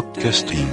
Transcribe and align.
Podcasting. 0.00 0.66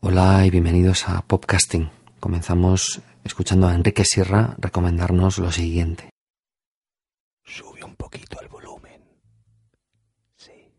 Hola 0.00 0.46
y 0.46 0.50
bienvenidos 0.50 1.08
a 1.08 1.22
Popcasting. 1.22 1.90
Comenzamos 2.20 3.02
escuchando 3.24 3.66
a 3.66 3.74
Enrique 3.74 4.04
Sierra 4.04 4.54
recomendarnos 4.58 5.38
lo 5.38 5.50
siguiente. 5.50 6.10
Sube 7.42 7.82
un 7.82 7.96
poquito 7.96 8.40
el 8.40 8.46
volumen. 8.46 9.02
Sí. 10.36 10.70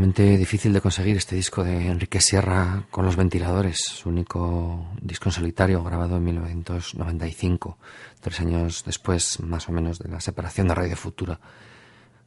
Realmente 0.00 0.38
difícil 0.38 0.72
de 0.72 0.80
conseguir 0.80 1.18
este 1.18 1.36
disco 1.36 1.62
de 1.62 1.88
Enrique 1.88 2.22
Sierra 2.22 2.84
con 2.90 3.04
los 3.04 3.16
ventiladores, 3.16 3.76
su 3.84 4.08
único 4.08 4.86
disco 4.98 5.28
en 5.28 5.32
solitario 5.32 5.84
grabado 5.84 6.16
en 6.16 6.24
1995, 6.24 7.76
tres 8.18 8.40
años 8.40 8.82
después 8.86 9.40
más 9.40 9.68
o 9.68 9.72
menos 9.72 9.98
de 9.98 10.08
la 10.08 10.18
separación 10.18 10.68
de 10.68 10.74
Radio 10.74 10.96
Futura. 10.96 11.38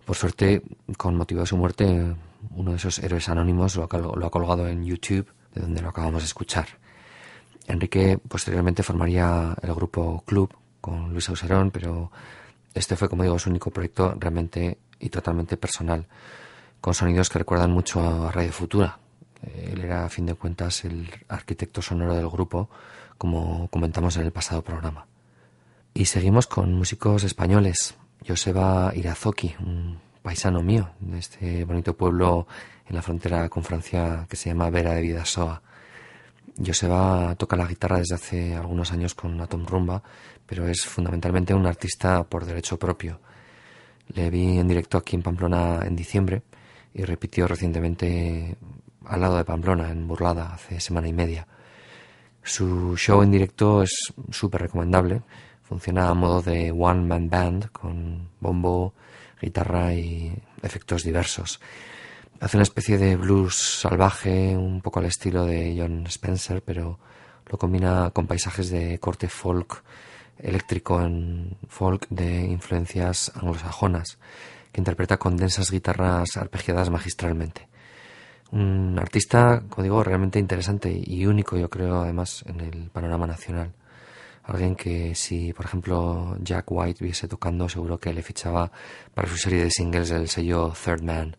Por 0.05 0.15
suerte, 0.15 0.61
con 0.97 1.15
motivo 1.15 1.39
de 1.39 1.47
su 1.47 1.57
muerte, 1.57 2.15
uno 2.51 2.69
de 2.69 2.77
esos 2.77 2.99
héroes 2.99 3.27
anónimos 3.27 3.75
lo, 3.75 3.85
ha 3.85 4.29
colgado 4.29 4.67
en 4.67 4.85
YouTube, 4.85 5.33
de 5.55 5.61
donde 5.61 5.81
lo 5.81 5.89
acabamos 5.89 6.21
de 6.21 6.27
escuchar. 6.27 6.67
Enrique 7.65 8.19
posteriormente 8.27 8.83
formaría 8.83 9.55
el 9.63 9.73
grupo 9.73 10.23
Club 10.27 10.55
con 10.79 11.11
Luis 11.11 11.27
Auserón, 11.27 11.71
pero 11.71 12.11
este 12.75 12.95
fue, 12.95 13.09
como 13.09 13.23
digo, 13.23 13.39
su 13.39 13.49
único 13.49 13.71
proyecto 13.71 14.13
realmente 14.19 14.77
y 14.99 15.09
totalmente 15.09 15.57
personal 15.57 16.05
con 16.83 16.93
sonidos 16.93 17.29
que 17.29 17.39
recuerdan 17.39 17.71
mucho 17.71 18.01
a 18.01 18.29
Radio 18.29 18.51
Futura. 18.51 18.99
Él 19.41 19.85
era, 19.85 20.03
a 20.03 20.09
fin 20.09 20.25
de 20.25 20.35
cuentas, 20.35 20.83
el 20.83 21.09
arquitecto 21.29 21.81
sonoro 21.81 22.13
del 22.13 22.27
grupo, 22.27 22.69
como 23.17 23.69
comentamos 23.69 24.17
en 24.17 24.23
el 24.23 24.33
pasado 24.33 24.61
programa. 24.61 25.07
Y 25.93 26.03
seguimos 26.03 26.45
con 26.45 26.73
músicos 26.73 27.23
españoles. 27.23 27.95
Joseba 28.27 28.91
Irazoki, 28.93 29.55
un 29.61 29.97
paisano 30.21 30.61
mío 30.61 30.89
de 30.99 31.19
este 31.19 31.63
bonito 31.63 31.95
pueblo 31.95 32.47
en 32.85 32.97
la 32.97 33.01
frontera 33.01 33.47
con 33.47 33.63
Francia 33.63 34.27
que 34.29 34.35
se 34.35 34.49
llama 34.49 34.69
Vera 34.69 34.91
de 34.93 35.03
Vidasoa. 35.03 35.61
Joseba 36.57 37.33
toca 37.35 37.55
la 37.55 37.65
guitarra 37.65 37.99
desde 37.99 38.15
hace 38.15 38.55
algunos 38.55 38.91
años 38.91 39.15
con 39.15 39.39
Atom 39.39 39.65
Rumba, 39.65 40.03
pero 40.45 40.67
es 40.67 40.83
fundamentalmente 40.83 41.53
un 41.53 41.65
artista 41.65 42.25
por 42.25 42.43
derecho 42.43 42.77
propio. 42.77 43.21
Le 44.09 44.29
vi 44.29 44.57
en 44.57 44.67
directo 44.67 44.97
aquí 44.97 45.15
en 45.15 45.21
Pamplona 45.21 45.79
en 45.85 45.95
diciembre 45.95 46.43
y 46.93 47.03
repitió 47.03 47.47
recientemente 47.47 48.55
al 49.05 49.21
lado 49.21 49.37
de 49.37 49.45
Pamplona, 49.45 49.91
en 49.91 50.07
Burlada, 50.07 50.53
hace 50.53 50.79
semana 50.79 51.07
y 51.07 51.13
media. 51.13 51.47
Su 52.43 52.95
show 52.97 53.21
en 53.23 53.31
directo 53.31 53.83
es 53.83 54.13
súper 54.29 54.61
recomendable. 54.61 55.21
Funciona 55.63 56.09
a 56.09 56.13
modo 56.13 56.41
de 56.41 56.71
one 56.71 57.01
man 57.01 57.29
band 57.29 57.71
con 57.71 58.29
bombo, 58.39 58.93
guitarra 59.41 59.93
y 59.93 60.33
efectos 60.61 61.03
diversos. 61.03 61.59
Hace 62.39 62.57
una 62.57 62.63
especie 62.63 62.97
de 62.97 63.15
blues 63.15 63.55
salvaje, 63.55 64.55
un 64.57 64.81
poco 64.81 64.99
al 64.99 65.05
estilo 65.05 65.45
de 65.45 65.75
John 65.77 66.05
Spencer, 66.07 66.61
pero 66.61 66.99
lo 67.47 67.57
combina 67.57 68.11
con 68.13 68.27
paisajes 68.27 68.69
de 68.69 68.99
corte 68.99 69.29
folk, 69.29 69.83
eléctrico 70.37 71.01
en 71.01 71.57
folk 71.69 72.07
de 72.09 72.43
influencias 72.43 73.31
anglosajonas 73.35 74.17
que 74.73 74.81
interpreta 74.81 75.17
con 75.17 75.37
densas 75.37 75.71
guitarras 75.71 76.35
arpegiadas 76.35 76.89
magistralmente. 76.89 77.69
Un 78.51 78.97
artista, 78.99 79.63
como 79.69 79.83
digo, 79.83 80.03
realmente 80.03 80.39
interesante 80.39 80.91
y 80.91 81.25
único, 81.25 81.57
yo 81.57 81.69
creo, 81.69 82.01
además, 82.01 82.43
en 82.47 82.59
el 82.59 82.89
panorama 82.89 83.27
nacional. 83.27 83.71
Alguien 84.43 84.75
que 84.75 85.15
si, 85.15 85.53
por 85.53 85.65
ejemplo, 85.65 86.35
Jack 86.41 86.65
White 86.69 87.03
viese 87.03 87.27
tocando, 87.27 87.69
seguro 87.69 87.97
que 87.97 88.13
le 88.13 88.21
fichaba 88.21 88.71
para 89.13 89.29
su 89.29 89.37
serie 89.37 89.63
de 89.63 89.71
singles 89.71 90.09
del 90.09 90.27
sello 90.27 90.73
Third 90.73 91.01
Man. 91.01 91.37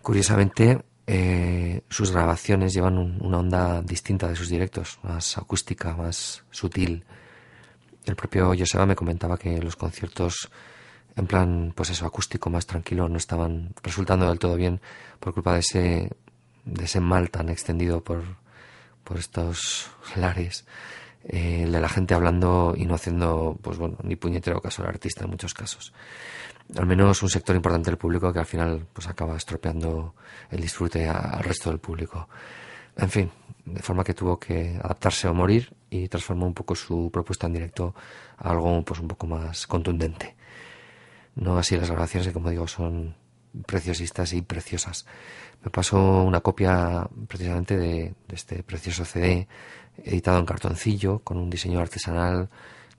Curiosamente, 0.00 0.80
eh, 1.06 1.82
sus 1.88 2.12
grabaciones 2.12 2.72
llevan 2.72 2.98
una 2.98 3.38
onda 3.38 3.82
distinta 3.82 4.28
de 4.28 4.36
sus 4.36 4.48
directos, 4.48 4.98
más 5.02 5.36
acústica, 5.36 5.94
más 5.96 6.44
sutil. 6.50 7.04
El 8.04 8.16
propio 8.16 8.54
Joseba 8.58 8.86
me 8.86 8.96
comentaba 8.96 9.36
que 9.36 9.60
los 9.60 9.76
conciertos 9.76 10.50
en 11.18 11.26
plan, 11.26 11.72
pues 11.74 11.90
eso, 11.90 12.06
acústico 12.06 12.48
más 12.48 12.66
tranquilo, 12.66 13.08
no 13.08 13.16
estaban 13.16 13.74
resultando 13.82 14.28
del 14.28 14.38
todo 14.38 14.54
bien 14.54 14.80
por 15.18 15.34
culpa 15.34 15.54
de 15.54 15.58
ese, 15.60 17.00
mal 17.00 17.30
tan 17.30 17.48
extendido 17.48 18.04
por, 18.04 18.22
por 19.02 19.18
estos 19.18 19.90
lares, 20.14 20.64
eh, 21.24 21.66
de 21.68 21.80
la 21.80 21.88
gente 21.88 22.14
hablando 22.14 22.72
y 22.76 22.86
no 22.86 22.94
haciendo, 22.94 23.58
pues 23.60 23.78
bueno, 23.78 23.96
ni 24.04 24.14
puñetero 24.14 24.60
caso 24.60 24.82
al 24.82 24.90
artista 24.90 25.24
en 25.24 25.30
muchos 25.30 25.54
casos. 25.54 25.92
Al 26.76 26.86
menos 26.86 27.20
un 27.22 27.30
sector 27.30 27.56
importante 27.56 27.90
del 27.90 27.98
público 27.98 28.32
que 28.32 28.38
al 28.38 28.46
final 28.46 28.86
pues 28.92 29.08
acaba 29.08 29.36
estropeando 29.36 30.14
el 30.50 30.60
disfrute 30.60 31.08
al 31.08 31.42
resto 31.42 31.70
del 31.70 31.80
público. 31.80 32.28
En 32.96 33.10
fin, 33.10 33.30
de 33.64 33.82
forma 33.82 34.04
que 34.04 34.14
tuvo 34.14 34.38
que 34.38 34.78
adaptarse 34.80 35.26
o 35.26 35.34
morir 35.34 35.74
y 35.90 36.06
transformó 36.06 36.46
un 36.46 36.54
poco 36.54 36.76
su 36.76 37.10
propuesta 37.12 37.48
en 37.48 37.54
directo 37.54 37.92
a 38.36 38.50
algo 38.50 38.84
pues 38.84 39.00
un 39.00 39.08
poco 39.08 39.26
más 39.26 39.66
contundente. 39.66 40.37
No 41.38 41.56
así 41.56 41.76
las 41.76 41.90
grabaciones 41.90 42.26
que, 42.26 42.32
como 42.32 42.50
digo, 42.50 42.66
son 42.66 43.14
preciosistas 43.66 44.32
y 44.32 44.42
preciosas. 44.42 45.06
Me 45.62 45.70
pasó 45.70 46.22
una 46.22 46.40
copia 46.40 47.08
precisamente 47.26 47.76
de, 47.76 48.14
este 48.28 48.62
precioso 48.62 49.04
CD 49.04 49.48
editado 50.04 50.38
en 50.38 50.46
cartoncillo 50.46 51.20
con 51.20 51.38
un 51.38 51.50
diseño 51.50 51.80
artesanal 51.80 52.48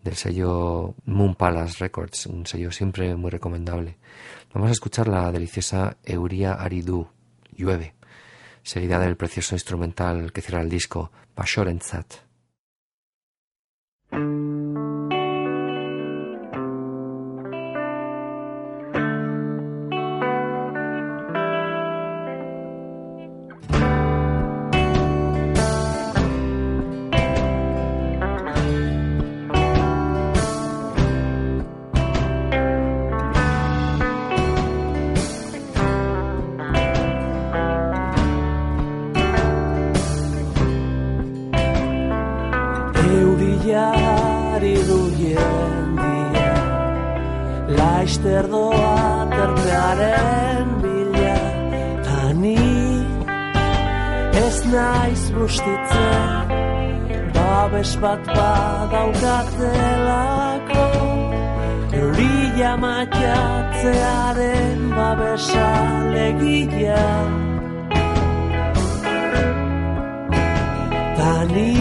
del 0.04 0.16
sello 0.16 0.96
Moon 1.06 1.36
Palace 1.36 1.78
Records, 1.80 2.26
un 2.28 2.46
sello 2.46 2.72
siempre 2.72 3.16
muy 3.16 3.30
recomendable. 3.30 3.98
Vamos 4.54 4.70
a 4.70 4.74
escuchar 4.74 5.08
la 5.08 5.32
deliciosa 5.32 5.98
Euria 6.06 6.54
Aridu, 6.54 7.08
Llueve, 7.52 7.96
seguida 8.64 9.00
del 9.00 9.18
precioso 9.18 9.56
instrumental 9.56 10.32
que 10.32 10.42
cierra 10.42 10.62
el 10.62 10.70
disco, 10.70 11.12
Bashorenzat. 55.70 56.50
bat 58.02 58.26
badaukatelako 58.26 60.86
Eurila 61.94 62.78
matiatzearen 62.84 64.80
babesa 64.96 65.70
legila 66.14 67.08
Tani 71.18 71.78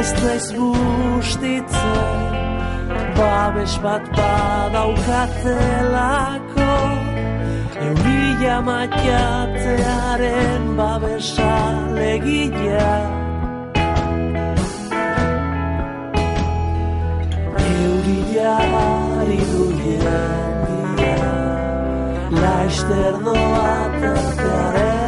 ez 0.00 0.10
naiz 0.22 0.46
bustitzen 0.56 2.30
Babes 3.18 3.74
bat 3.84 4.04
badaukatelako 4.16 6.70
Eurila 7.86 8.56
matiatzearen 8.68 10.62
babesa 10.76 11.54
Hallelujah, 12.20 13.00
eu 17.56 17.92
vi 18.04 18.36
a 18.38 18.60
marido 18.74 19.60
doa 19.78 20.20
tartearen 21.20 21.20
bila 21.80 22.64
externo 22.66 23.32
a 23.32 23.88
transformar-me 23.98 25.00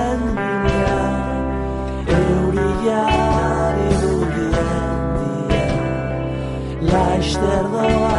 doa 7.73 8.12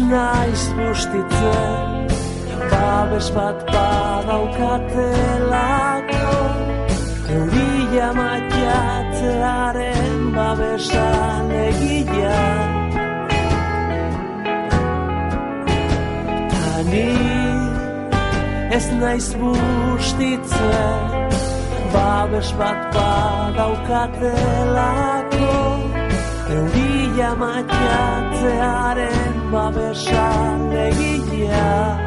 naiz 0.00 0.72
bustitzen 0.76 2.06
Babes 2.70 3.30
bat 3.30 3.66
badaukatelako 3.72 6.26
Euria 7.36 7.36
Eurila 7.36 8.12
matiatzearen 8.18 10.32
babesan 10.36 11.50
egila 11.50 12.42
Tani 16.52 17.12
ez 18.76 18.86
naiz 19.00 19.28
bustitzen 19.40 21.00
Babes 21.92 22.50
bat 22.58 22.80
badaukatelako 22.94 25.54
Eurila 26.56 27.30
ba 29.52 29.70
besan 29.70 30.72
egia 30.74 32.05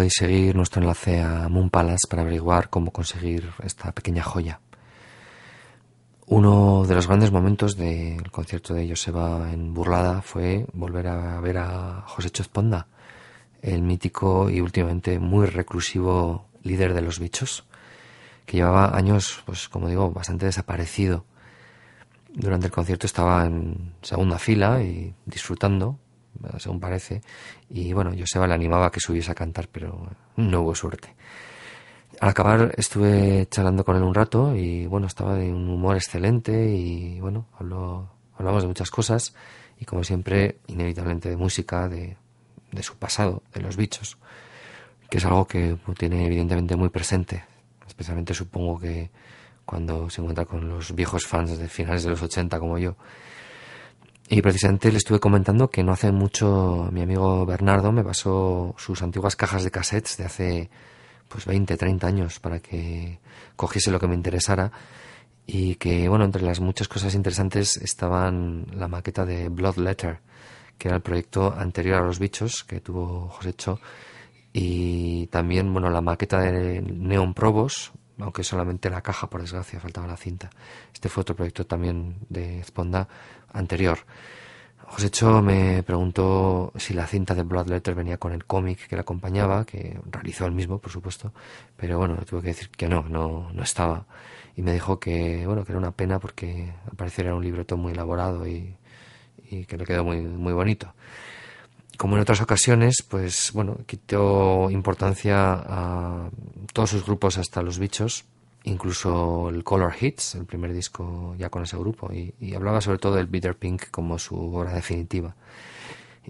podéis 0.00 0.14
seguir 0.16 0.56
nuestro 0.56 0.80
enlace 0.80 1.20
a 1.20 1.46
Moon 1.50 1.68
Palace 1.68 2.08
para 2.08 2.22
averiguar 2.22 2.70
cómo 2.70 2.90
conseguir 2.90 3.50
esta 3.62 3.92
pequeña 3.92 4.22
joya. 4.22 4.58
Uno 6.24 6.86
de 6.88 6.94
los 6.94 7.06
grandes 7.06 7.30
momentos 7.30 7.76
del 7.76 8.30
concierto 8.30 8.72
de 8.72 8.88
Joseba 8.88 9.52
en 9.52 9.74
Burlada 9.74 10.22
fue 10.22 10.64
volver 10.72 11.08
a 11.08 11.38
ver 11.40 11.58
a 11.58 12.04
José 12.06 12.30
Chozponda, 12.30 12.86
el 13.60 13.82
mítico 13.82 14.48
y 14.48 14.62
últimamente 14.62 15.18
muy 15.18 15.44
reclusivo 15.44 16.46
líder 16.62 16.94
de 16.94 17.02
los 17.02 17.18
bichos, 17.18 17.66
que 18.46 18.56
llevaba 18.56 18.96
años, 18.96 19.42
pues 19.44 19.68
como 19.68 19.88
digo, 19.88 20.12
bastante 20.12 20.46
desaparecido. 20.46 21.26
Durante 22.32 22.68
el 22.68 22.72
concierto 22.72 23.06
estaba 23.06 23.44
en 23.44 23.92
segunda 24.00 24.38
fila 24.38 24.82
y 24.82 25.12
disfrutando, 25.26 25.98
según 26.58 26.80
parece, 26.80 27.22
y 27.68 27.92
bueno, 27.92 28.12
Joseba 28.18 28.46
le 28.46 28.54
animaba 28.54 28.86
a 28.86 28.90
que 28.90 29.00
subiese 29.00 29.30
a 29.30 29.34
cantar, 29.34 29.68
pero 29.68 30.08
no 30.36 30.60
hubo 30.60 30.74
suerte. 30.74 31.14
Al 32.20 32.28
acabar 32.28 32.74
estuve 32.76 33.46
charlando 33.50 33.84
con 33.84 33.96
él 33.96 34.02
un 34.02 34.14
rato 34.14 34.54
y 34.54 34.86
bueno, 34.86 35.06
estaba 35.06 35.34
de 35.36 35.50
un 35.50 35.70
humor 35.70 35.96
excelente 35.96 36.52
y 36.74 37.20
bueno, 37.20 37.46
hablamos 37.58 38.62
de 38.62 38.68
muchas 38.68 38.90
cosas 38.90 39.34
y 39.78 39.84
como 39.86 40.04
siempre, 40.04 40.58
inevitablemente 40.66 41.30
de 41.30 41.36
música, 41.36 41.88
de, 41.88 42.16
de 42.72 42.82
su 42.82 42.96
pasado, 42.96 43.42
de 43.54 43.60
los 43.60 43.76
bichos, 43.76 44.18
que 45.08 45.18
es 45.18 45.24
algo 45.24 45.46
que 45.46 45.78
tiene 45.96 46.26
evidentemente 46.26 46.76
muy 46.76 46.90
presente, 46.90 47.44
especialmente 47.86 48.34
supongo 48.34 48.78
que 48.78 49.10
cuando 49.64 50.10
se 50.10 50.20
encuentra 50.20 50.44
con 50.44 50.68
los 50.68 50.94
viejos 50.94 51.26
fans 51.26 51.56
de 51.56 51.68
finales 51.68 52.02
de 52.02 52.10
los 52.10 52.20
80 52.20 52.58
como 52.58 52.76
yo. 52.76 52.96
Y 54.32 54.42
precisamente 54.42 54.92
le 54.92 54.98
estuve 54.98 55.18
comentando 55.18 55.70
que 55.70 55.82
no 55.82 55.90
hace 55.90 56.12
mucho 56.12 56.88
mi 56.92 57.02
amigo 57.02 57.44
Bernardo 57.44 57.90
me 57.90 58.04
pasó 58.04 58.76
sus 58.78 59.02
antiguas 59.02 59.34
cajas 59.34 59.64
de 59.64 59.72
cassettes 59.72 60.18
de 60.18 60.24
hace 60.24 60.70
pues 61.26 61.46
20, 61.46 61.76
30 61.76 62.06
años 62.06 62.38
para 62.38 62.60
que 62.60 63.18
cogiese 63.56 63.90
lo 63.90 63.98
que 63.98 64.06
me 64.06 64.14
interesara 64.14 64.70
y 65.46 65.74
que, 65.74 66.08
bueno, 66.08 66.24
entre 66.24 66.42
las 66.42 66.60
muchas 66.60 66.86
cosas 66.86 67.16
interesantes 67.16 67.76
estaban 67.78 68.66
la 68.72 68.86
maqueta 68.86 69.26
de 69.26 69.48
Blood 69.48 69.78
Letter, 69.78 70.20
que 70.78 70.86
era 70.86 70.98
el 70.98 71.02
proyecto 71.02 71.52
anterior 71.52 72.00
a 72.00 72.06
Los 72.06 72.20
Bichos 72.20 72.62
que 72.62 72.80
tuvo 72.80 73.30
José 73.30 73.54
Cho, 73.54 73.80
y 74.52 75.26
también, 75.26 75.72
bueno, 75.72 75.90
la 75.90 76.02
maqueta 76.02 76.38
de 76.38 76.80
Neon 76.82 77.34
Probos, 77.34 77.90
aunque 78.18 78.44
solamente 78.44 78.90
la 78.90 79.00
caja, 79.00 79.28
por 79.28 79.40
desgracia, 79.40 79.80
faltaba 79.80 80.06
la 80.06 80.16
cinta. 80.16 80.50
Este 80.92 81.08
fue 81.08 81.22
otro 81.22 81.34
proyecto 81.34 81.66
también 81.66 82.18
de 82.28 82.62
Sponda 82.62 83.08
anterior. 83.52 83.98
Josécho 84.90 85.40
me 85.40 85.84
preguntó 85.84 86.72
si 86.76 86.94
la 86.94 87.06
cinta 87.06 87.34
de 87.34 87.44
Bloodletter 87.44 87.94
venía 87.94 88.18
con 88.18 88.32
el 88.32 88.44
cómic 88.44 88.88
que 88.88 88.96
la 88.96 89.02
acompañaba, 89.02 89.64
que 89.64 90.00
realizó 90.10 90.46
él 90.46 90.52
mismo, 90.52 90.78
por 90.78 90.90
supuesto, 90.90 91.32
pero 91.76 91.96
bueno, 91.98 92.16
tuve 92.28 92.42
que 92.42 92.48
decir 92.48 92.70
que 92.70 92.88
no, 92.88 93.04
no, 93.04 93.52
no 93.52 93.62
estaba. 93.62 94.06
Y 94.56 94.62
me 94.62 94.72
dijo 94.72 94.98
que, 94.98 95.46
bueno, 95.46 95.64
que 95.64 95.70
era 95.70 95.78
una 95.78 95.92
pena 95.92 96.18
porque 96.18 96.72
al 96.90 96.96
parecer 96.96 97.26
era 97.26 97.36
un 97.36 97.44
libreto 97.44 97.76
muy 97.76 97.92
elaborado 97.92 98.48
y, 98.48 98.76
y 99.48 99.64
que 99.64 99.76
le 99.76 99.84
quedó 99.84 100.04
muy, 100.04 100.22
muy 100.22 100.52
bonito. 100.52 100.92
Como 101.96 102.16
en 102.16 102.22
otras 102.22 102.40
ocasiones, 102.40 103.04
pues 103.08 103.52
bueno, 103.52 103.78
quitó 103.86 104.70
importancia 104.70 105.52
a 105.52 106.30
todos 106.72 106.90
sus 106.90 107.04
grupos 107.04 107.38
hasta 107.38 107.62
los 107.62 107.78
bichos, 107.78 108.24
incluso 108.64 109.48
el 109.48 109.64
Color 109.64 109.94
Hits, 110.00 110.34
el 110.34 110.44
primer 110.44 110.72
disco 110.72 111.34
ya 111.38 111.50
con 111.50 111.62
ese 111.62 111.76
grupo, 111.76 112.12
y, 112.12 112.54
hablaba 112.54 112.80
sobre 112.80 112.98
todo 112.98 113.14
del 113.14 113.26
Bitter 113.26 113.56
Pink 113.56 113.90
como 113.90 114.18
su 114.18 114.36
obra 114.54 114.72
definitiva. 114.72 115.34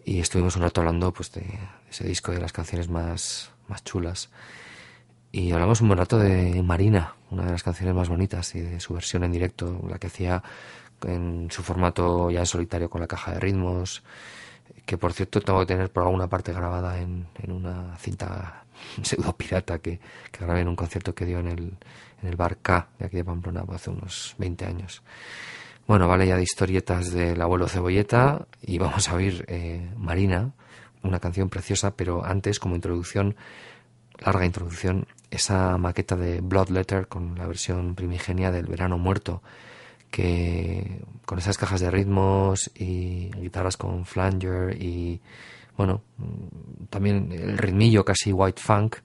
Y 0.05 0.21
estuvimos 0.21 0.57
un 0.57 0.63
rato 0.63 0.81
hablando 0.81 1.13
pues, 1.13 1.33
de, 1.33 1.45
ese 1.91 2.07
disco, 2.07 2.33
de 2.33 2.41
las 2.41 2.53
canciones 2.53 2.89
más, 2.89 3.51
más 3.69 3.83
chulas. 3.85 4.31
Y 5.33 5.53
hablamos 5.53 5.81
un 5.81 5.89
buen 5.89 5.99
rato 5.99 6.19
de 6.19 6.63
Marina, 6.63 7.15
una 7.31 7.45
de 7.45 7.53
las 7.53 7.63
canciones 7.63 7.95
más 7.95 8.09
bonitas, 8.09 8.55
y 8.55 8.61
de 8.61 8.81
su 8.81 8.95
versión 8.95 9.25
en 9.25 9.33
directo, 9.33 9.81
la 9.89 9.99
que 9.99 10.09
hacía 10.09 10.43
en 11.07 11.49
su 11.51 11.63
formato 11.63 12.31
ya 12.31 12.41
en 12.41 12.47
solitario 12.47 12.91
con 12.91 13.01
la 13.01 13.07
caja 13.07 13.33
de 13.33 13.41
ritmos, 13.41 14.03
que 14.87 14.99
por 14.99 15.13
cierto 15.13 15.41
tengo 15.41 15.61
que 15.61 15.67
tener 15.67 15.91
por 15.91 16.03
alguna 16.05 16.29
parte 16.29 16.53
grabada 16.53 17.01
en, 17.01 17.27
en 17.43 17.53
una 17.53 17.97
cinta 17.99 18.65
pseudo 19.03 19.37
pirata 19.37 19.79
que, 19.79 20.01
que 20.31 20.45
grabé 20.45 20.61
en 20.61 20.69
un 20.69 20.77
concierto 20.77 21.15
que 21.15 21.25
dio 21.25 21.39
en 21.39 21.49
el, 21.49 21.73
en 22.23 22.29
el 22.29 22.37
bar 22.37 22.59
K 22.59 22.89
de 22.99 23.07
aquí 23.07 23.17
de 23.17 23.25
Pamplona 23.25 23.65
hace 23.73 23.91
unos 23.91 24.35
20 24.39 24.65
años. 24.65 25.03
Bueno, 25.87 26.07
vale 26.07 26.27
ya 26.27 26.37
de 26.37 26.43
historietas 26.43 27.13
del 27.13 27.41
abuelo 27.41 27.67
Cebolleta 27.67 28.47
y 28.63 28.79
vamos 28.79 29.09
a 29.09 29.15
oír 29.15 29.45
eh, 29.49 29.91
Marina, 29.97 30.53
una 31.03 31.19
canción 31.19 31.49
preciosa, 31.49 31.97
pero 31.97 32.25
antes 32.25 32.61
como 32.61 32.77
introducción, 32.77 33.35
larga 34.19 34.47
introducción, 34.47 35.07
esa 35.31 35.77
maqueta 35.79 36.17
de 36.17 36.41
Blood 36.41 36.69
Letter 36.69 37.09
con 37.09 37.37
la 37.37 37.47
versión 37.47 37.95
primigenia 37.95 38.51
del 38.51 38.67
Verano 38.67 38.99
Muerto, 38.99 39.43
que 40.11 41.03
con 41.25 41.39
esas 41.39 41.57
cajas 41.57 41.81
de 41.81 41.91
ritmos 41.91 42.71
y 42.75 43.31
guitarras 43.37 43.77
con 43.77 44.05
flanger 44.05 44.81
y 44.81 45.21
bueno, 45.77 46.03
también 46.91 47.33
el 47.33 47.57
ritmillo 47.57 48.05
casi 48.05 48.33
white 48.33 48.61
funk, 48.61 48.97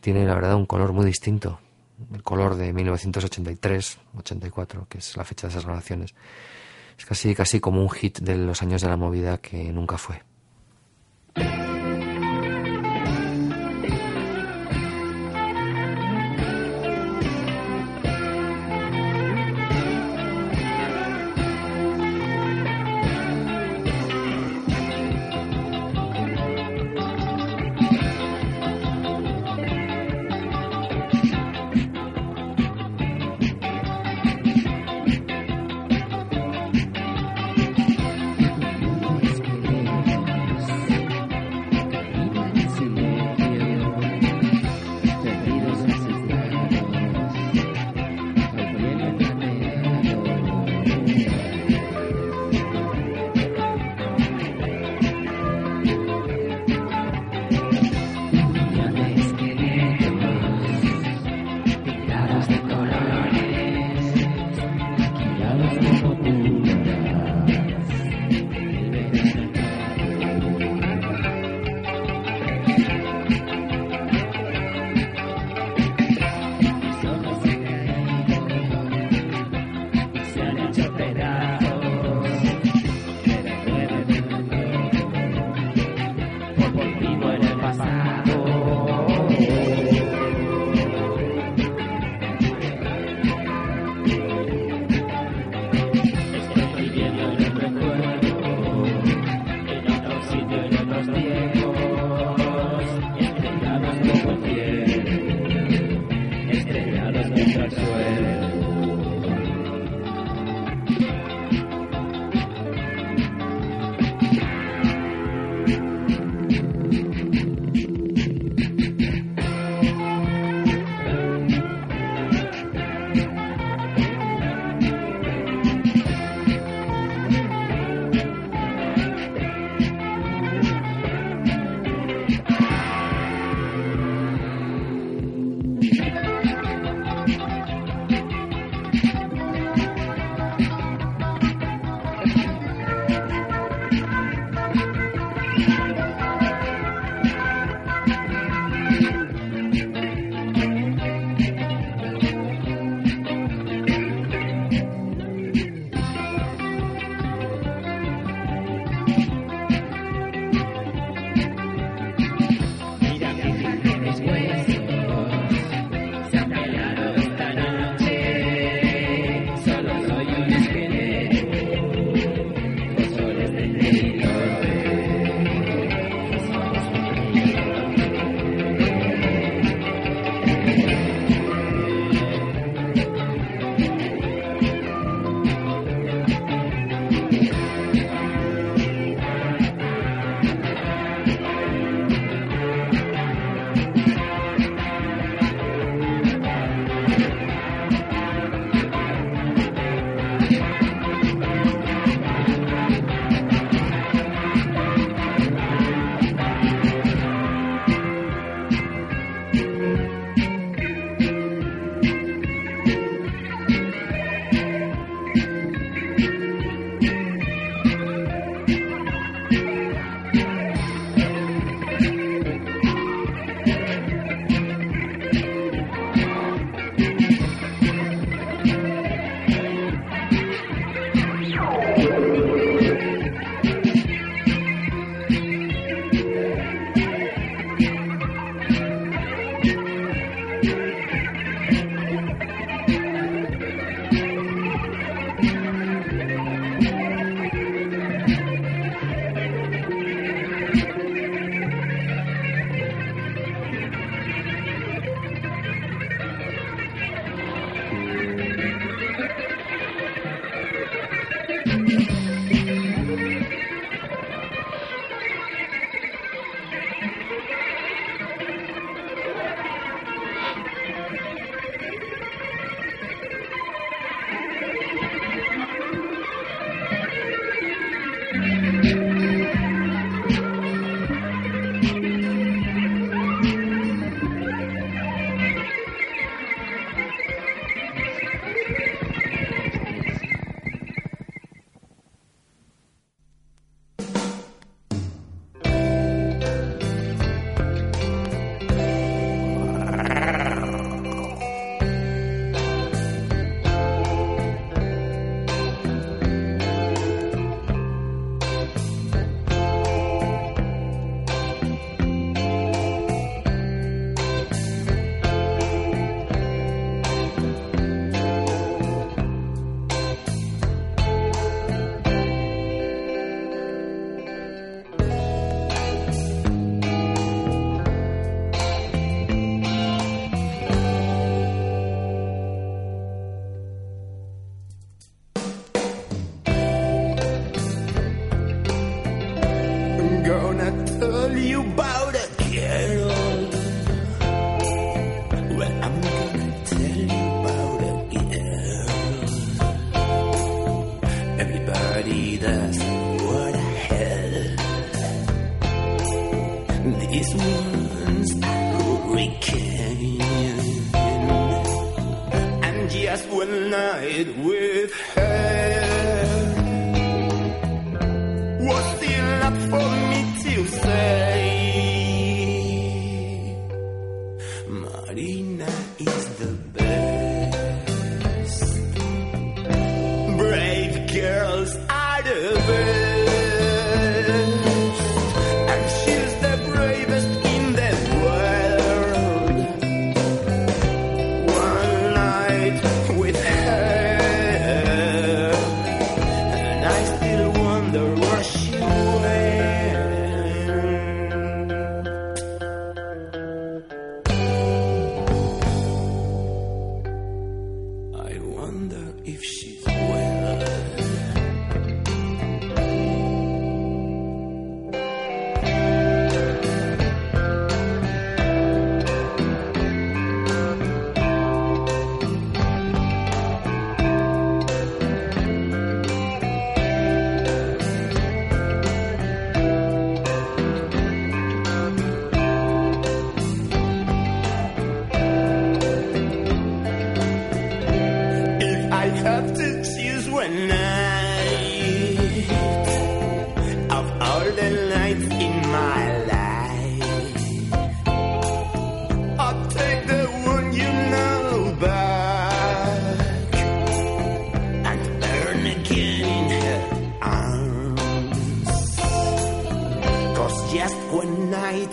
tiene 0.00 0.26
la 0.26 0.34
verdad 0.34 0.56
un 0.56 0.66
color 0.66 0.92
muy 0.92 1.06
distinto 1.06 1.58
el 2.12 2.22
color 2.22 2.56
de 2.56 2.74
1983-84, 2.74 4.88
que 4.88 4.98
es 4.98 5.16
la 5.16 5.24
fecha 5.24 5.46
de 5.46 5.52
esas 5.52 5.64
grabaciones. 5.64 6.14
Es 6.98 7.06
casi, 7.06 7.34
casi 7.34 7.60
como 7.60 7.80
un 7.82 7.90
hit 7.90 8.18
de 8.20 8.36
los 8.36 8.62
años 8.62 8.82
de 8.82 8.88
la 8.88 8.96
movida 8.96 9.38
que 9.38 9.72
nunca 9.72 9.98
fue. 9.98 10.22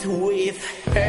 And 0.01 0.31
she's 0.31 1.08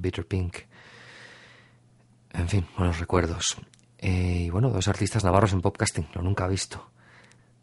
Bitter 0.00 0.26
Pink. 0.26 0.56
En 2.32 2.48
fin, 2.48 2.66
buenos 2.76 2.98
recuerdos. 2.98 3.56
Eh, 3.98 4.44
y 4.46 4.50
bueno, 4.50 4.70
dos 4.70 4.88
artistas 4.88 5.24
navarros 5.24 5.52
en 5.52 5.60
podcasting, 5.60 6.08
lo 6.14 6.22
nunca 6.22 6.46
visto. 6.46 6.90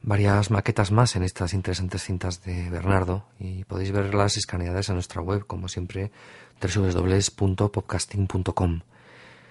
Varias 0.01 0.51
maquetas 0.51 0.91
más 0.91 1.15
en 1.15 1.23
estas 1.23 1.53
interesantes 1.53 2.03
cintas 2.03 2.43
de 2.43 2.69
Bernardo 2.69 3.25
y 3.39 3.63
podéis 3.63 3.91
verlas 3.91 4.37
escaneadas 4.37 4.89
en 4.89 4.95
nuestra 4.95 5.21
web, 5.21 5.47
como 5.47 5.67
siempre, 5.67 6.11
www.podcasting.com. 6.61 8.81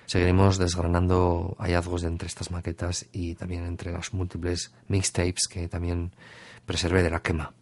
Seguiremos 0.07 0.59
desgranando 0.59 1.57
hallazgos 1.59 2.05
entre 2.05 2.29
estas 2.29 2.51
maquetas 2.51 3.07
y 3.11 3.35
también 3.35 3.64
entre 3.64 3.90
las 3.90 4.12
múltiples 4.12 4.73
mixtapes 4.87 5.49
que 5.49 5.66
también 5.68 6.12
preservé 6.66 7.03
de 7.03 7.11
la 7.11 7.20
quema. 7.20 7.55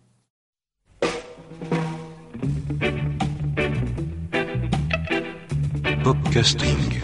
Podcasting. 6.02 7.01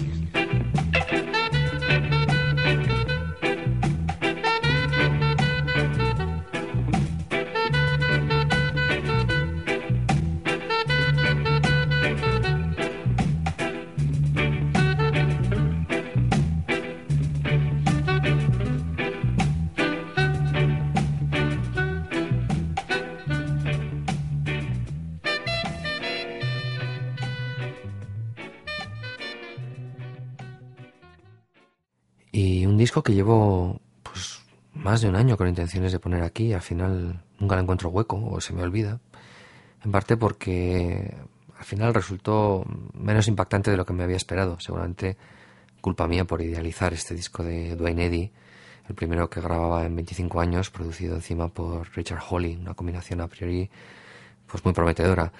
Disco 32.88 33.02
que 33.02 33.12
llevo 33.12 33.82
pues 34.02 34.40
más 34.72 35.02
de 35.02 35.10
un 35.10 35.16
año 35.16 35.36
con 35.36 35.46
intenciones 35.46 35.92
de 35.92 35.98
poner 35.98 36.22
aquí, 36.22 36.54
al 36.54 36.62
final 36.62 37.22
nunca 37.38 37.54
le 37.54 37.60
encuentro 37.60 37.90
hueco 37.90 38.16
o 38.16 38.40
se 38.40 38.54
me 38.54 38.62
olvida. 38.62 38.98
En 39.84 39.92
parte 39.92 40.16
porque 40.16 41.14
al 41.58 41.64
final 41.66 41.92
resultó 41.92 42.64
menos 42.94 43.28
impactante 43.28 43.70
de 43.70 43.76
lo 43.76 43.84
que 43.84 43.92
me 43.92 44.04
había 44.04 44.16
esperado. 44.16 44.58
Seguramente 44.58 45.18
culpa 45.82 46.08
mía 46.08 46.24
por 46.24 46.40
idealizar 46.40 46.94
este 46.94 47.14
disco 47.14 47.44
de 47.44 47.76
Dwayne 47.76 48.06
Eddy, 48.06 48.32
el 48.88 48.94
primero 48.94 49.28
que 49.28 49.42
grababa 49.42 49.84
en 49.84 49.94
25 49.94 50.40
años, 50.40 50.70
producido 50.70 51.16
encima 51.16 51.48
por 51.48 51.94
Richard 51.94 52.22
Hawley, 52.22 52.56
una 52.56 52.72
combinación 52.72 53.20
a 53.20 53.28
priori 53.28 53.68
pues 54.46 54.64
muy 54.64 54.72
prometedora. 54.72 55.30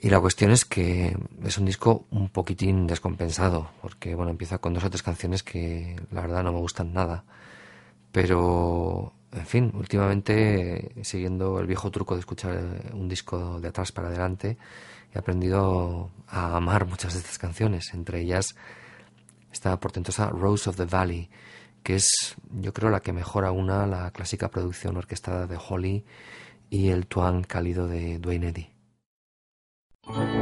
Y 0.00 0.10
la 0.10 0.20
cuestión 0.20 0.50
es 0.50 0.64
que 0.64 1.16
es 1.44 1.58
un 1.58 1.64
disco 1.64 2.06
un 2.10 2.28
poquitín 2.28 2.86
descompensado, 2.86 3.70
porque 3.80 4.14
bueno, 4.14 4.30
empieza 4.30 4.58
con 4.58 4.74
dos 4.74 4.84
o 4.84 4.90
tres 4.90 5.02
canciones 5.02 5.42
que 5.42 5.96
la 6.10 6.20
verdad 6.20 6.44
no 6.44 6.52
me 6.52 6.58
gustan 6.58 6.92
nada. 6.92 7.24
Pero, 8.12 9.12
en 9.32 9.46
fin, 9.46 9.72
últimamente, 9.74 10.92
siguiendo 11.02 11.58
el 11.60 11.66
viejo 11.66 11.90
truco 11.90 12.14
de 12.14 12.20
escuchar 12.20 12.92
un 12.92 13.08
disco 13.08 13.60
de 13.60 13.68
atrás 13.68 13.92
para 13.92 14.08
adelante, 14.08 14.58
he 15.14 15.18
aprendido 15.18 16.10
a 16.28 16.56
amar 16.56 16.86
muchas 16.86 17.14
de 17.14 17.20
estas 17.20 17.38
canciones, 17.38 17.92
entre 17.94 18.20
ellas 18.20 18.54
esta 19.52 19.78
portentosa 19.80 20.28
Rose 20.28 20.68
of 20.68 20.76
the 20.76 20.84
Valley, 20.84 21.30
que 21.82 21.96
es, 21.96 22.36
yo 22.60 22.72
creo, 22.72 22.90
la 22.90 23.00
que 23.00 23.12
mejora 23.12 23.52
una 23.52 23.86
la 23.86 24.10
clásica 24.10 24.50
producción 24.50 24.96
orquestada 24.96 25.46
de 25.46 25.56
Holly 25.56 26.04
y 26.68 26.88
el 26.88 27.06
twang 27.06 27.42
cálido 27.42 27.88
de 27.88 28.18
Dwayne 28.18 28.48
Eddy. 28.48 28.75
Thank 30.08 30.36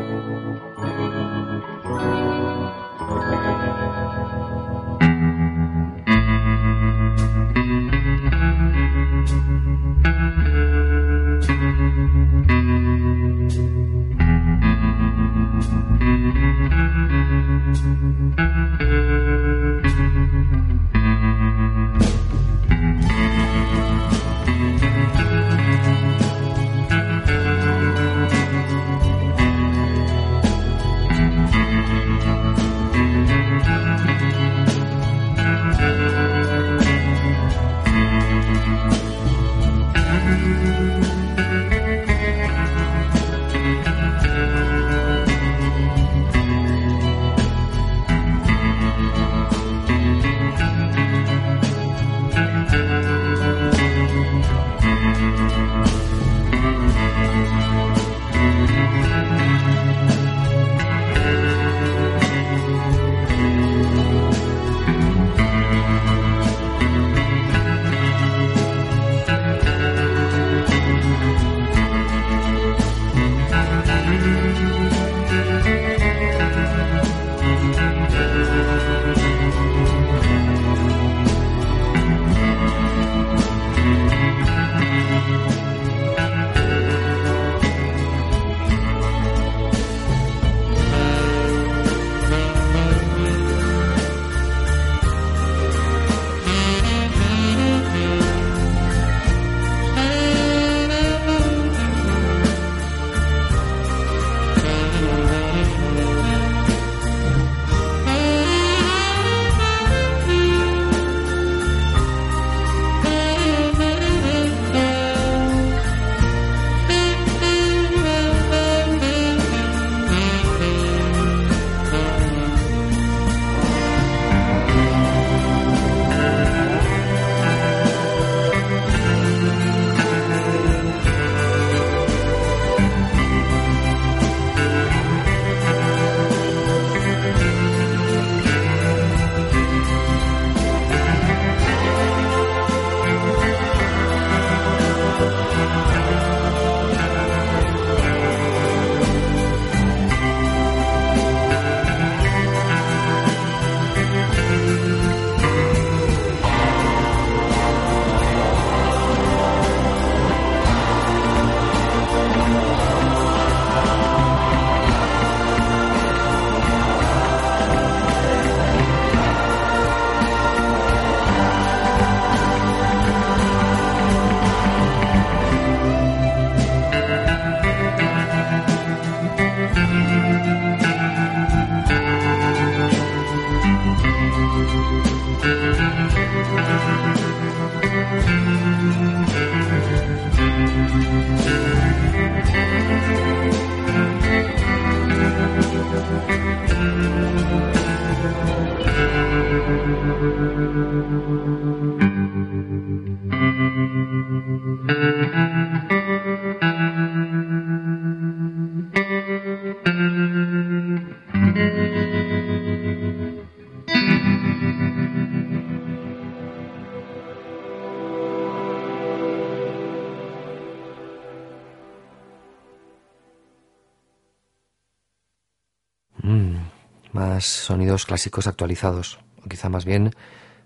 sonidos 227.64 228.06
clásicos 228.06 228.46
actualizados, 228.46 229.18
o 229.44 229.48
quizá 229.48 229.68
más 229.68 229.84
bien 229.84 230.14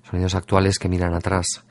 sonidos 0.08 0.34
actuales 0.34 0.78
que 0.78 0.88
miran 0.88 1.14
atrás. 1.14 1.64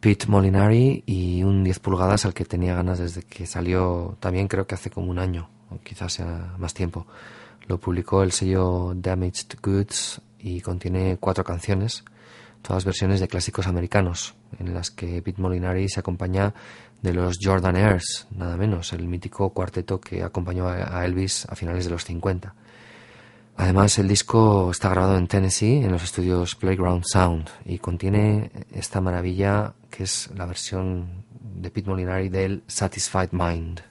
Pete 0.00 0.26
Molinari 0.26 1.02
y 1.06 1.42
un 1.42 1.64
10 1.64 1.78
pulgadas 1.78 2.26
al 2.26 2.34
que 2.34 2.44
tenía 2.44 2.74
ganas 2.74 2.98
desde 2.98 3.22
que 3.22 3.46
salió 3.46 4.16
también 4.20 4.48
creo 4.48 4.66
que 4.66 4.74
hace 4.74 4.90
como 4.90 5.10
un 5.10 5.18
año, 5.18 5.48
o 5.70 5.78
quizás 5.78 6.12
sea 6.12 6.54
más 6.58 6.74
tiempo. 6.74 7.06
Lo 7.66 7.78
publicó 7.78 8.22
el 8.22 8.32
sello 8.32 8.92
Damaged 8.94 9.58
Goods 9.62 10.20
y 10.38 10.60
contiene 10.60 11.16
cuatro 11.18 11.42
canciones, 11.42 12.04
todas 12.60 12.84
versiones 12.84 13.20
de 13.20 13.28
clásicos 13.28 13.66
americanos, 13.66 14.34
en 14.58 14.74
las 14.74 14.90
que 14.90 15.22
Pete 15.22 15.40
Molinari 15.40 15.88
se 15.88 16.00
acompaña 16.00 16.52
de 17.00 17.14
los 17.14 17.38
Jordanaires, 17.42 18.26
nada 18.30 18.56
menos, 18.56 18.92
el 18.92 19.06
mítico 19.08 19.50
cuarteto 19.50 20.00
que 20.00 20.22
acompañó 20.22 20.68
a 20.68 21.04
Elvis 21.04 21.46
a 21.48 21.54
finales 21.54 21.84
de 21.84 21.90
los 21.90 22.04
50. 22.04 22.54
Además, 23.56 23.98
el 23.98 24.08
disco 24.08 24.70
está 24.70 24.88
grabado 24.88 25.16
en 25.16 25.26
Tennessee, 25.26 25.78
en 25.84 25.92
los 25.92 26.02
estudios 26.02 26.54
Playground 26.54 27.04
Sound, 27.06 27.48
y 27.64 27.78
contiene 27.78 28.50
esta 28.72 29.00
maravilla 29.00 29.74
que 29.90 30.04
es 30.04 30.30
la 30.34 30.46
versión 30.46 31.24
de 31.30 31.70
Pete 31.70 31.88
Molinari 31.88 32.28
del 32.28 32.64
Satisfied 32.66 33.30
Mind. 33.32 33.82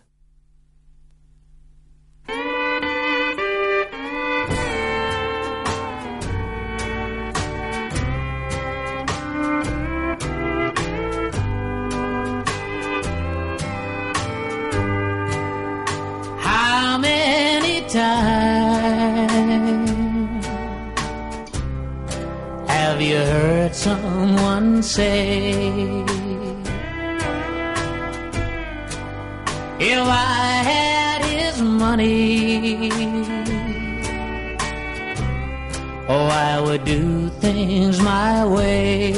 How 16.45 16.97
many 16.99 17.81
times 17.87 18.42
you 23.03 23.17
heard 23.17 23.75
someone 23.75 24.81
say, 24.81 25.51
If 29.79 29.99
I 29.99 30.63
had 30.71 31.21
his 31.25 31.61
money, 31.61 32.89
oh, 36.07 36.27
I 36.47 36.61
would 36.61 36.85
do 36.85 37.29
things 37.41 37.99
my 38.01 38.45
way. 38.45 39.11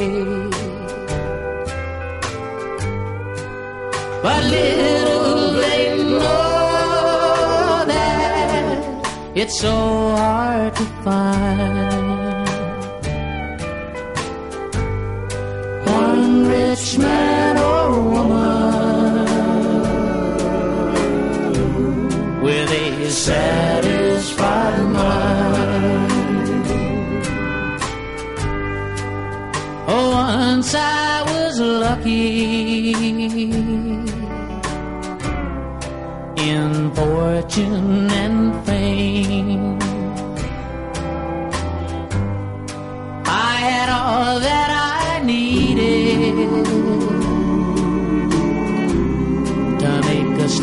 But 4.23 4.43
little 4.45 5.51
they 5.61 5.95
know 5.97 7.85
that 7.93 9.37
it's 9.37 9.59
so 9.59 9.75
hard 10.17 10.75
to 10.75 10.85
find 11.03 11.84
rich 16.85 16.97
man 16.99 17.57
or 17.57 17.99
woman 17.99 19.25
with 22.43 22.71
a 22.71 23.09
satisfied 23.09 24.85
mind. 24.93 26.11
Oh, 29.87 30.11
once 30.11 30.75
I 30.75 31.23
was 31.23 31.59
lucky 31.59 32.91
in 36.37 36.91
fortune 36.93 38.14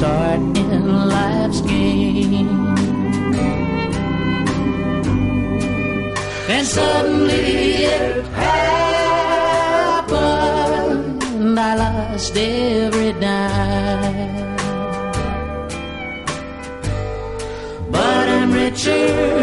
start 0.03 0.42
in 0.59 0.84
life's 1.16 1.61
game. 1.61 2.50
Then 6.48 6.64
suddenly 6.64 7.84
it 7.96 8.26
happened. 8.26 9.62
I 11.68 11.74
lost 11.82 12.36
every 12.36 13.12
dime. 13.20 14.42
but 17.92 18.26
I'm 18.36 18.50
richer 18.53 19.41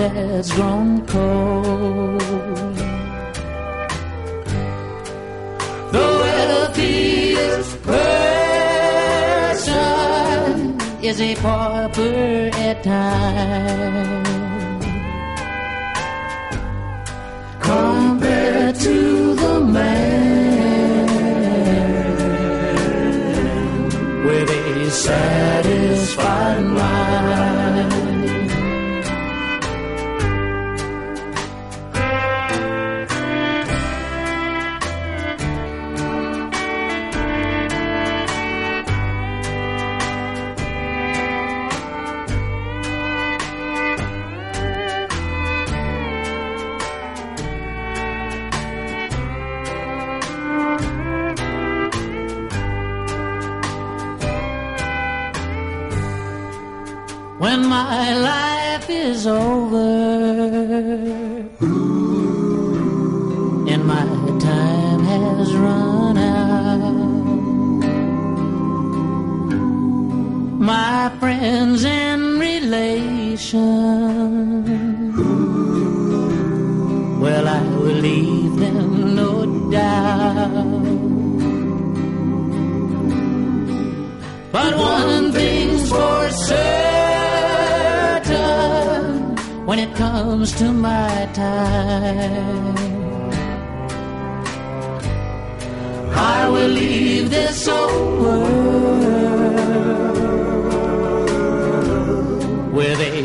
that's 0.00 0.52
grown 0.52 1.06
cold. 1.06 2.20
The 5.96 6.06
wealthiest 6.22 7.82
person 7.82 8.40
is 11.02 11.20
a 11.20 11.34
pauper 11.36 12.50
at 12.68 12.82
times. 12.82 14.28
Compared 17.60 18.76
to 18.76 19.34
the 19.34 19.60
man 19.60 21.06
with 24.24 24.50
a 24.50 24.90
satisfied 24.90 26.64
mind. 26.64 27.59
Friends 71.20 71.84
and 71.84 72.40
relations, 72.40 73.54
well, 77.20 77.46
I 77.46 77.62
will 77.76 78.00
leave 78.08 78.56
them 78.56 79.14
no 79.14 79.32
doubt. 79.70 80.80
But 84.50 84.72
one 84.76 85.32
thing's 85.32 85.88
for 85.90 86.30
certain 86.30 86.86
when 89.66 89.78
it 89.78 89.94
comes 89.94 90.52
to 90.60 90.72
my 90.72 91.28
time. 91.34 92.76
I 96.16 96.48
will 96.48 96.68
leave 96.68 97.28
this 97.30 97.68
old 97.68 98.20
world 98.22 98.69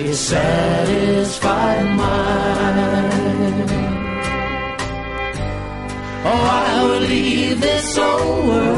a 0.01 0.13
satisfied 0.13 1.85
mind. 1.95 3.69
Oh, 6.27 6.43
I 6.63 6.83
will 6.83 6.99
leave 7.01 7.61
this 7.61 7.97
old 7.97 8.47
world 8.47 8.74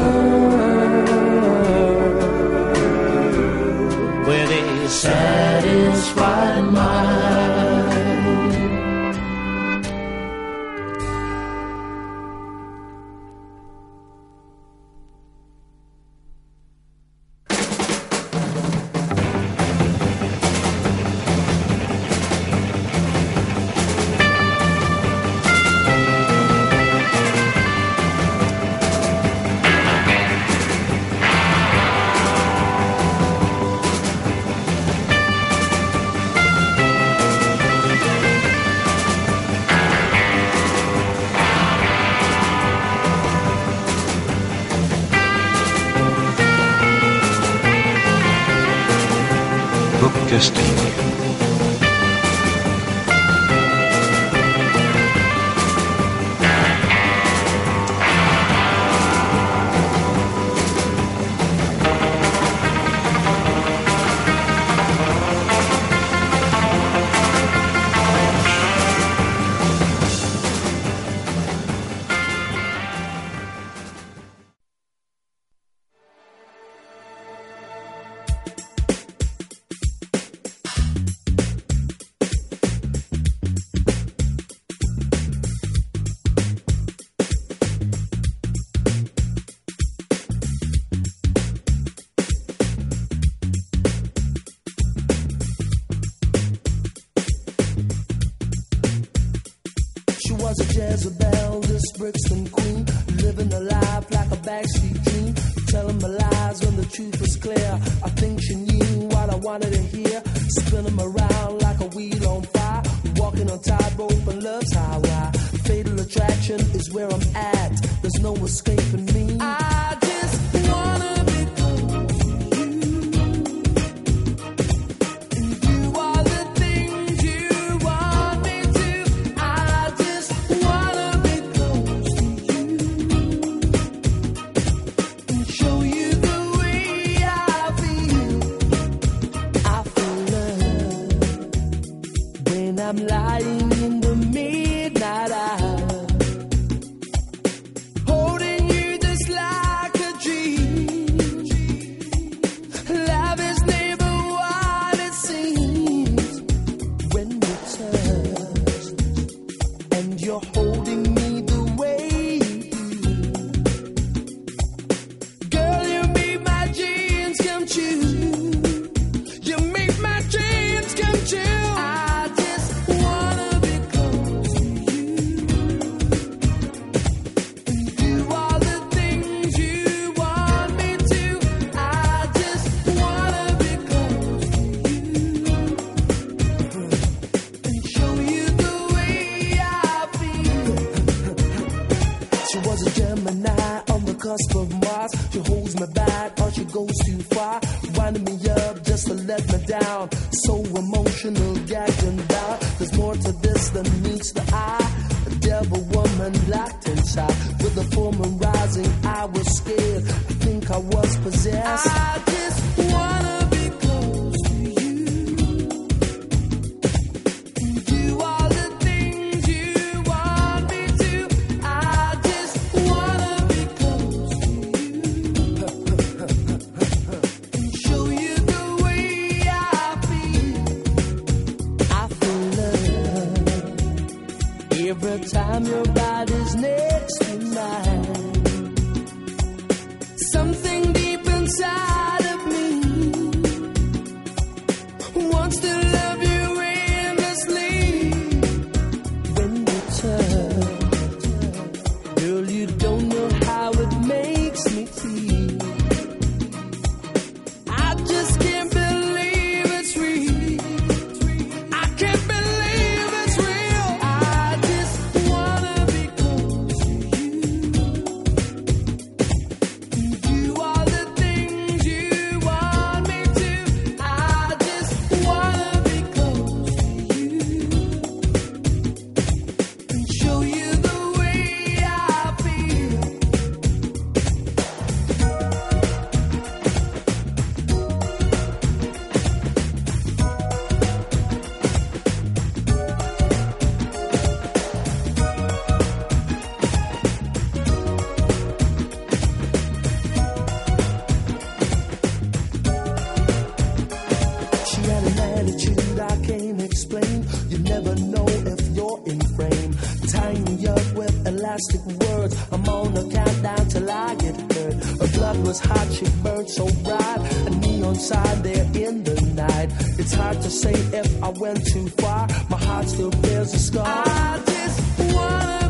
outside 317.98 318.44
there 318.44 318.64
in 318.86 319.02
the 319.02 319.20
night. 319.34 319.72
It's 319.98 320.14
hard 320.14 320.40
to 320.42 320.50
say 320.50 320.72
if 320.72 321.20
I 321.20 321.30
went 321.30 321.66
too 321.66 321.88
far. 321.88 322.28
My 322.48 322.56
heart 322.56 322.88
still 322.88 323.10
bears 323.10 323.52
a 323.52 323.58
scar. 323.58 323.84
I 323.86 324.40
just 324.46 325.14
wanna. 325.14 325.67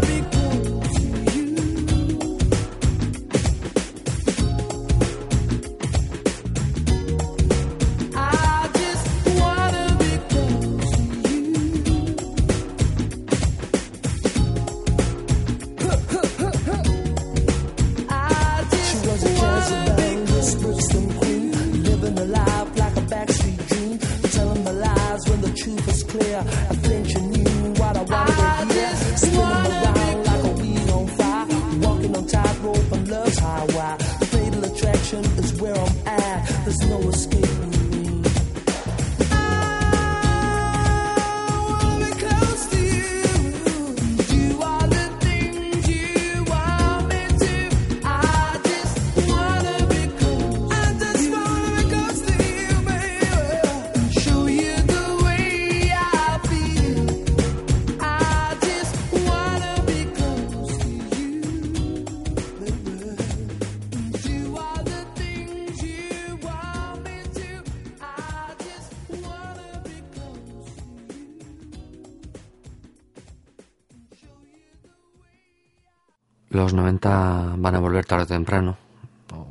Tarde 78.09 78.25
o 78.25 78.27
temprano. 78.27 78.77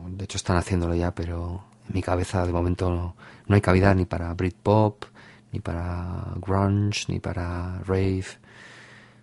De 0.10 0.26
hecho, 0.26 0.38
están 0.38 0.58
haciéndolo 0.58 0.96
ya, 0.96 1.14
pero 1.14 1.64
en 1.88 1.94
mi 1.96 2.02
cabeza 2.02 2.46
de 2.46 2.52
momento 2.52 2.90
no, 2.90 3.16
no 3.46 3.56
hay 3.56 3.62
cabida 3.62 3.94
ni 3.94 4.06
para 4.06 4.34
Britpop, 4.34 5.06
ni 5.52 5.60
para 5.60 6.34
grunge, 6.42 7.06
ni 7.08 7.20
para 7.20 7.80
rave. 7.86 8.26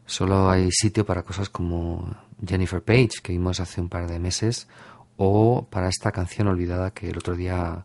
Solo 0.07 0.49
hay 0.49 0.71
sitio 0.71 1.05
para 1.05 1.23
cosas 1.23 1.49
como 1.51 2.15
Jennifer 2.47 2.83
Page, 2.83 3.21
que 3.23 3.33
vimos 3.33 3.59
hace 3.61 3.81
un 3.81 3.89
par 3.89 4.07
de 4.07 4.19
meses, 4.21 4.69
o 5.17 5.67
para 5.69 5.89
esta 5.89 6.13
canción 6.13 6.47
olvidada 6.49 6.93
que 6.93 7.09
el 7.11 7.19
otro 7.19 7.35
día 7.35 7.85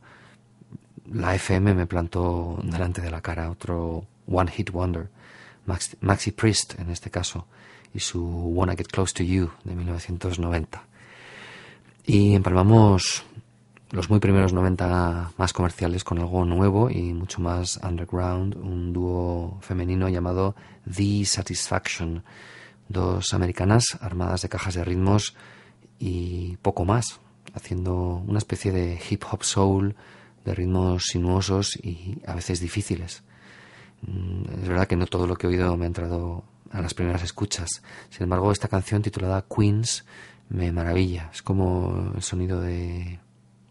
la 1.11 1.33
FM 1.35 1.73
me 1.73 1.87
plantó 1.87 2.59
delante 2.63 3.01
de 3.01 3.09
la 3.09 3.21
cara, 3.21 3.49
otro 3.49 4.05
One 4.27 4.51
Hit 4.51 4.69
Wonder, 4.71 5.09
Max- 5.65 5.97
Maxi 6.01 6.31
Priest 6.31 6.79
en 6.79 6.91
este 6.91 7.09
caso, 7.09 7.47
y 7.93 7.99
su 7.99 8.21
Wanna 8.23 8.75
Get 8.75 8.87
Close 8.87 9.13
to 9.15 9.23
You 9.23 9.49
de 9.63 9.75
1990. 9.75 10.83
Y 12.05 12.35
empalmamos 12.35 13.23
los 13.91 14.09
muy 14.09 14.19
primeros 14.19 14.53
90 14.53 15.31
más 15.37 15.53
comerciales 15.53 16.03
con 16.03 16.19
algo 16.19 16.45
nuevo 16.45 16.89
y 16.89 17.13
mucho 17.13 17.41
más 17.41 17.79
underground, 17.83 18.55
un 18.55 18.93
dúo 18.93 19.57
femenino 19.61 20.09
llamado 20.09 20.55
The 20.91 21.25
Satisfaction, 21.25 22.23
dos 22.87 23.33
americanas 23.33 23.97
armadas 24.01 24.41
de 24.41 24.49
cajas 24.49 24.75
de 24.75 24.83
ritmos 24.83 25.35
y 25.99 26.57
poco 26.57 26.85
más, 26.85 27.19
haciendo 27.53 28.23
una 28.27 28.37
especie 28.37 28.71
de 28.71 28.99
hip 29.09 29.23
hop 29.31 29.43
soul 29.43 29.95
de 30.45 30.55
ritmos 30.55 31.05
sinuosos 31.07 31.75
y 31.75 32.21
a 32.25 32.35
veces 32.35 32.59
difíciles. 32.59 33.23
Mm, 34.01 34.61
Es 34.61 34.67
verdad 34.67 34.87
que 34.87 34.95
no 34.95 35.07
todo 35.07 35.27
lo 35.27 35.35
que 35.35 35.47
he 35.47 35.49
oído 35.49 35.75
me 35.77 35.85
ha 35.85 35.87
entrado 35.87 36.43
a 36.71 36.81
las 36.81 36.93
primeras 36.93 37.23
escuchas. 37.23 37.81
Sin 38.09 38.23
embargo, 38.23 38.51
esta 38.51 38.67
canción 38.67 39.01
titulada 39.01 39.43
Queens 39.53 40.05
me 40.49 40.71
maravilla. 40.71 41.29
Es 41.31 41.41
como 41.41 42.11
el 42.15 42.21
sonido 42.21 42.61
de 42.61 43.19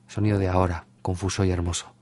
sonido 0.06 0.38
de 0.38 0.48
ahora, 0.48 0.86
confuso 1.02 1.44
y 1.44 1.50
hermoso. 1.50 1.92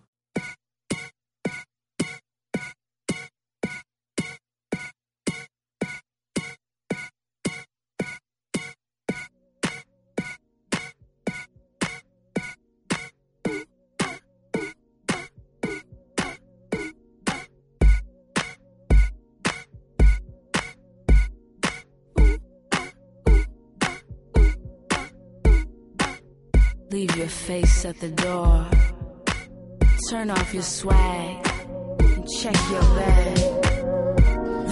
Leave 26.91 27.16
your 27.16 27.28
face 27.28 27.84
at 27.84 27.99
the 27.99 28.09
door. 28.11 28.66
Turn 30.09 30.30
off 30.30 30.55
your 30.55 30.62
swag 30.62 31.47
and 31.99 32.28
check 32.41 32.57
your 32.70 32.80
bag. 32.80 33.39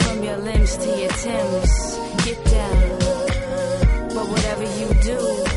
From 0.02 0.22
your 0.22 0.36
limbs 0.36 0.76
to 0.76 0.88
your 1.00 1.10
Timbs, 1.10 1.98
get 2.24 2.44
down. 2.44 2.98
But 4.14 4.28
whatever 4.28 4.62
you 4.62 4.88
do, 5.02 5.53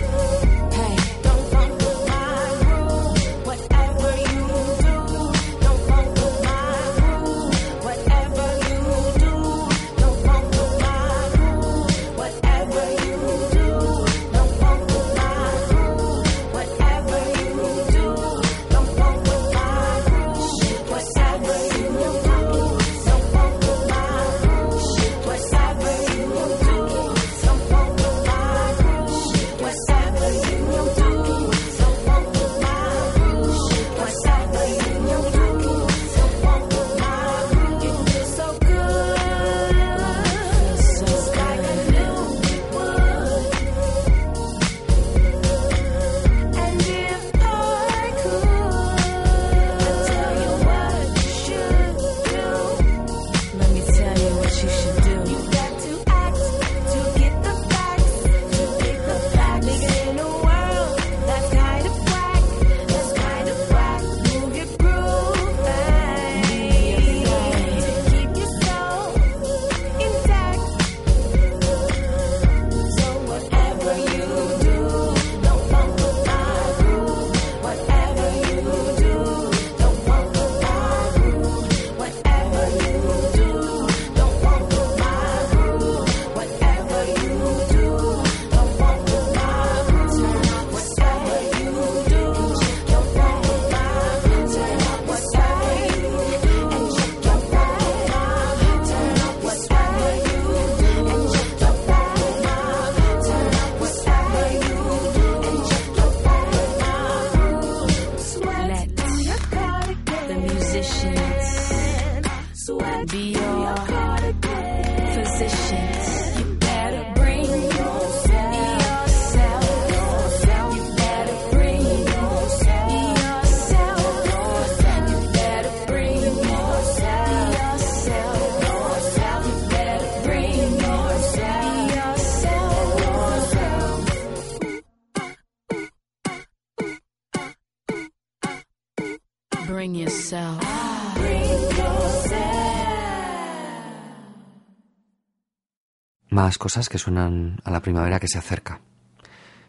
Más 146.47 146.57
cosas 146.57 146.87
que 146.87 146.97
suenan 146.97 147.59
a 147.65 147.71
la 147.71 147.81
primavera 147.81 148.21
que 148.21 148.29
se 148.29 148.37
acerca. 148.37 148.79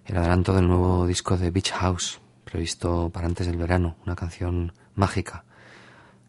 El 0.06 0.16
adelanto 0.16 0.54
del 0.54 0.68
nuevo 0.68 1.08
disco 1.08 1.36
de 1.36 1.50
Beach 1.50 1.72
House, 1.72 2.20
previsto 2.44 3.10
para 3.10 3.26
antes 3.26 3.48
del 3.48 3.56
verano, 3.56 3.96
una 4.06 4.14
canción 4.14 4.72
mágica, 4.94 5.42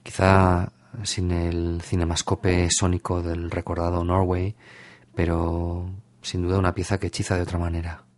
quizá 0.01 0.71
sin 1.03 1.29
el 1.29 1.83
cinemascope 1.83 2.67
sónico 2.71 3.21
del 3.21 3.51
recordado 3.51 4.03
Norway, 4.03 4.55
pero 5.13 5.87
sin 6.23 6.41
duda 6.41 6.57
una 6.57 6.73
pieza 6.73 6.97
que 6.99 7.05
hechiza 7.05 7.35
de 7.35 7.43
otra 7.43 7.59
manera. 7.59 8.08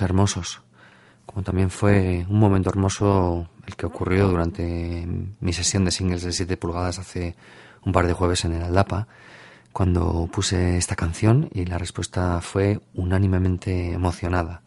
hermosos, 0.00 0.62
como 1.26 1.42
también 1.42 1.70
fue 1.70 2.26
un 2.28 2.38
momento 2.38 2.70
hermoso 2.70 3.48
el 3.66 3.76
que 3.76 3.86
ocurrió 3.86 4.28
durante 4.28 5.06
mi 5.40 5.52
sesión 5.52 5.84
de 5.84 5.90
singles 5.90 6.22
de 6.22 6.32
7 6.32 6.56
pulgadas 6.56 6.98
hace 6.98 7.36
un 7.84 7.92
par 7.92 8.06
de 8.06 8.12
jueves 8.12 8.44
en 8.44 8.54
el 8.54 8.62
Aldapa, 8.62 9.08
cuando 9.72 10.28
puse 10.32 10.76
esta 10.76 10.96
canción 10.96 11.48
y 11.52 11.64
la 11.64 11.78
respuesta 11.78 12.40
fue 12.40 12.80
unánimemente 12.94 13.92
emocionada, 13.92 14.62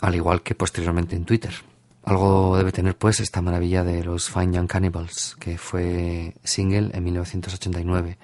al 0.00 0.14
igual 0.14 0.42
que 0.42 0.54
posteriormente 0.54 1.16
en 1.16 1.24
Twitter. 1.24 1.54
Algo 2.02 2.56
debe 2.56 2.72
tener 2.72 2.96
pues 2.96 3.20
esta 3.20 3.42
maravilla 3.42 3.84
de 3.84 4.02
los 4.02 4.30
Fine 4.30 4.56
Young 4.56 4.66
Cannibals, 4.66 5.36
que 5.38 5.58
fue 5.58 6.34
single 6.42 6.90
en 6.92 7.04
1989, 7.04 8.18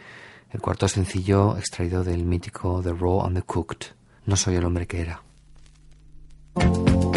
el 0.50 0.60
cuarto 0.60 0.88
sencillo 0.88 1.56
extraído 1.56 2.02
del 2.02 2.24
mítico 2.24 2.80
The 2.82 2.92
Raw 2.92 3.26
and 3.26 3.36
the 3.36 3.42
Cooked. 3.42 3.94
No 4.24 4.36
soy 4.36 4.56
el 4.56 4.64
hombre 4.64 4.86
que 4.86 5.00
era. 5.00 5.25
Thank 6.58 7.14
you. 7.14 7.15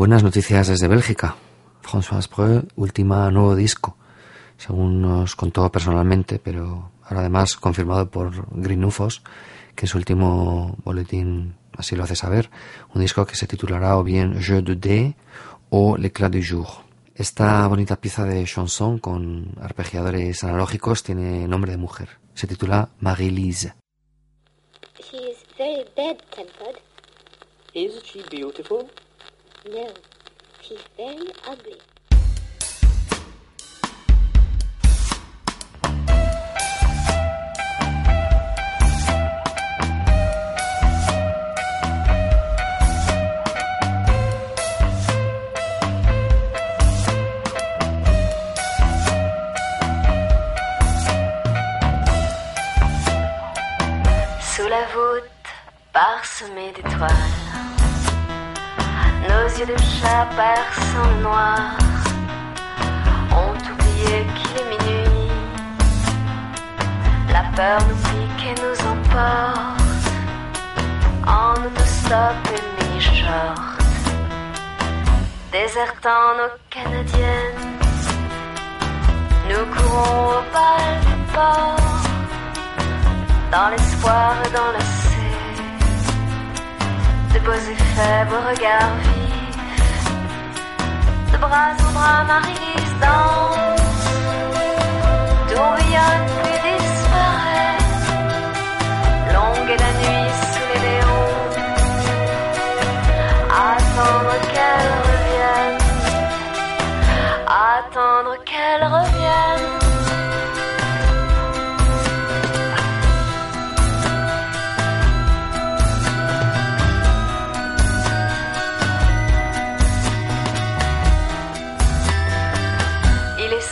buenas 0.00 0.22
noticias 0.22 0.66
desde 0.66 0.88
Bélgica. 0.88 1.36
François 1.82 2.26
Preux, 2.26 2.64
última 2.74 3.30
nuevo 3.30 3.54
disco, 3.54 3.98
según 4.56 5.02
nos 5.02 5.36
contó 5.36 5.70
personalmente, 5.70 6.38
pero 6.38 6.90
ahora 7.04 7.20
además 7.20 7.58
confirmado 7.58 8.10
por 8.10 8.46
Green 8.50 8.82
Ufos, 8.82 9.20
que 9.76 9.84
en 9.84 9.88
su 9.88 9.98
último 9.98 10.74
boletín 10.84 11.54
así 11.76 11.96
lo 11.96 12.04
hace 12.04 12.16
saber, 12.16 12.48
un 12.94 13.02
disco 13.02 13.26
que 13.26 13.36
se 13.36 13.46
titulará 13.46 13.98
o 13.98 14.02
bien 14.02 14.40
Jeu 14.40 14.62
de 14.62 14.76
dé 14.76 15.16
o 15.68 15.98
L'éclat 15.98 16.32
du 16.32 16.40
jour. 16.42 16.68
Esta 17.14 17.68
bonita 17.68 18.00
pieza 18.00 18.24
de 18.24 18.42
chanson 18.46 19.00
con 19.00 19.52
arpegiadores 19.60 20.42
analógicos 20.44 21.02
tiene 21.02 21.46
nombre 21.46 21.72
de 21.72 21.76
mujer. 21.76 22.08
Se 22.32 22.46
titula 22.46 22.88
Marie-Lise. 23.00 23.74
She 24.96 25.18
is 25.28 25.44
very 25.58 25.84
bad-tempered. 25.94 26.80
Is 27.74 28.02
she 28.02 28.22
beautiful? 28.30 28.88
Léon, 29.66 29.92
Sylvain 30.62 31.22
Ablé. 31.46 31.76
Sous 54.40 54.68
la 54.68 54.86
voûte, 54.86 55.24
parsemée 55.92 56.72
d'étoiles. 56.72 57.39
Nos 59.28 59.48
yeux 59.58 59.66
de 59.66 59.76
chat 59.78 60.26
perçant 60.36 61.08
le 61.16 61.22
noir 61.22 61.76
ont 63.32 63.54
oublié 63.72 64.26
qu'il 64.36 64.56
est 64.62 64.70
minuit. 64.70 65.30
La 67.32 67.44
peur 67.54 67.78
nous 67.88 68.00
pique 68.08 68.46
et 68.50 68.56
nous 68.62 68.78
emporte 68.92 69.80
en 71.26 71.52
autostop 71.66 72.36
et 72.54 72.84
mini-short. 72.84 73.60
Désertant 75.52 76.26
nos 76.38 76.52
canadiennes, 76.70 77.60
nous 79.48 79.64
courons 79.74 80.28
au 80.28 80.42
bal 80.54 80.90
du 81.06 81.14
port 81.34 81.76
dans 83.52 83.68
l'espoir 83.68 84.32
et 84.46 84.50
dans 84.52 84.72
l'essai 84.72 85.09
de 87.32 87.38
beaux 87.40 87.52
effets, 87.52 88.24
beaux 88.28 88.44
regards 88.50 88.96
vifs, 89.02 89.58
de 91.32 91.38
bras 91.38 91.74
en 91.86 91.92
bras, 91.92 92.24
Marie-Lise 92.24 92.94
danse, 93.00 93.82
tourbillonne 95.48 96.49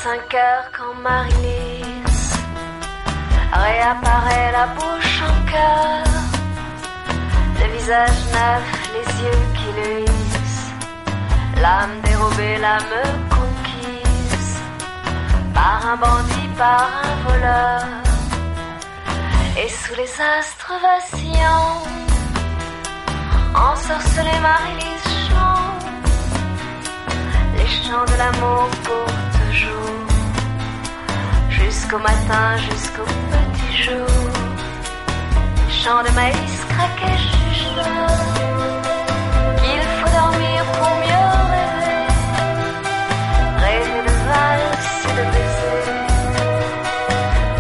quand 0.09 0.95
Marie-Lise 1.03 2.39
réapparaît 3.53 4.53
la 4.53 4.67
bouche 4.69 5.23
en 5.23 5.51
cœur, 5.51 6.05
le 7.61 7.67
visage 7.77 8.21
neuf, 8.33 8.67
les 8.95 9.09
yeux 9.23 9.45
qui 9.55 9.69
le 9.81 10.01
hissent, 10.05 10.73
l'âme 11.61 12.01
dérobée, 12.05 12.57
l'âme 12.59 13.03
conquise. 13.29 14.61
Par 15.53 15.87
un 15.87 15.97
bandit, 15.97 16.49
par 16.57 16.89
un 17.05 17.29
voleur, 17.29 17.85
et 19.63 19.69
sous 19.69 19.95
les 19.95 20.21
astres 20.39 20.73
vacillants, 20.81 21.83
ensorcelée 23.55 24.41
Marie-Lise 24.41 25.09
chante. 25.29 25.85
Les 27.57 27.67
chants 27.67 28.07
de 28.07 28.17
l'amour 28.17 28.69
pour 28.85 29.28
jusqu'au 31.71 31.99
matin, 31.99 32.57
jusqu'au 32.57 33.05
petit 33.05 33.83
jour. 33.83 34.07
Les 35.66 35.73
chants 35.81 36.03
de 36.03 36.11
maïs 36.14 36.59
craqués 36.73 37.21
chuchotent 37.29 38.37
qu'il 39.61 39.85
faut 39.99 40.12
dormir 40.21 40.59
pour 40.77 40.93
mieux 41.05 41.31
rêver, 41.55 42.07
rêver 43.64 44.01
de 44.09 44.14
valses 44.29 44.97
et 45.09 45.14
de 45.19 45.25
baisers, 45.35 45.89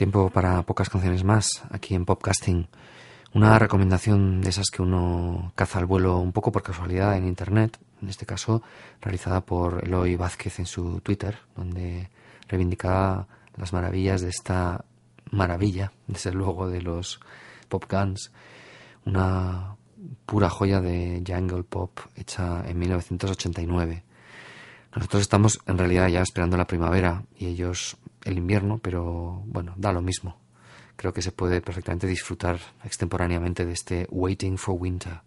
Tiempo 0.00 0.30
para 0.30 0.62
pocas 0.62 0.88
canciones 0.88 1.24
más 1.24 1.46
aquí 1.68 1.94
en 1.94 2.06
Popcasting. 2.06 2.68
Una 3.34 3.58
recomendación 3.58 4.40
de 4.40 4.48
esas 4.48 4.70
que 4.70 4.80
uno 4.80 5.52
caza 5.54 5.78
al 5.78 5.84
vuelo 5.84 6.16
un 6.16 6.32
poco 6.32 6.50
por 6.50 6.62
casualidad 6.62 7.18
en 7.18 7.26
internet, 7.26 7.78
en 8.00 8.08
este 8.08 8.24
caso 8.24 8.62
realizada 9.02 9.42
por 9.42 9.84
Eloy 9.84 10.16
Vázquez 10.16 10.58
en 10.58 10.64
su 10.64 11.02
Twitter, 11.02 11.40
donde 11.54 12.08
reivindicaba 12.48 13.28
las 13.58 13.74
maravillas 13.74 14.22
de 14.22 14.30
esta 14.30 14.86
maravilla, 15.32 15.92
desde 16.06 16.32
luego, 16.32 16.70
de 16.70 16.80
los 16.80 17.20
Pop 17.68 17.84
Guns, 17.86 18.32
una 19.04 19.76
pura 20.24 20.48
joya 20.48 20.80
de 20.80 21.22
jungle 21.26 21.62
pop 21.62 22.00
hecha 22.16 22.64
en 22.66 22.78
1989. 22.78 24.02
Nosotros 24.96 25.20
estamos 25.20 25.60
en 25.66 25.76
realidad 25.76 26.08
ya 26.08 26.22
esperando 26.22 26.56
la 26.56 26.66
primavera 26.66 27.22
y 27.36 27.48
ellos 27.48 27.98
el 28.24 28.38
invierno, 28.38 28.78
pero 28.78 29.42
bueno, 29.46 29.74
da 29.76 29.92
lo 29.92 30.02
mismo. 30.02 30.36
Creo 30.96 31.12
que 31.12 31.22
se 31.22 31.32
puede 31.32 31.60
perfectamente 31.60 32.06
disfrutar 32.06 32.58
extemporáneamente 32.84 33.64
de 33.64 33.72
este 33.72 34.06
Waiting 34.10 34.58
for 34.58 34.76
Winter. 34.78 35.20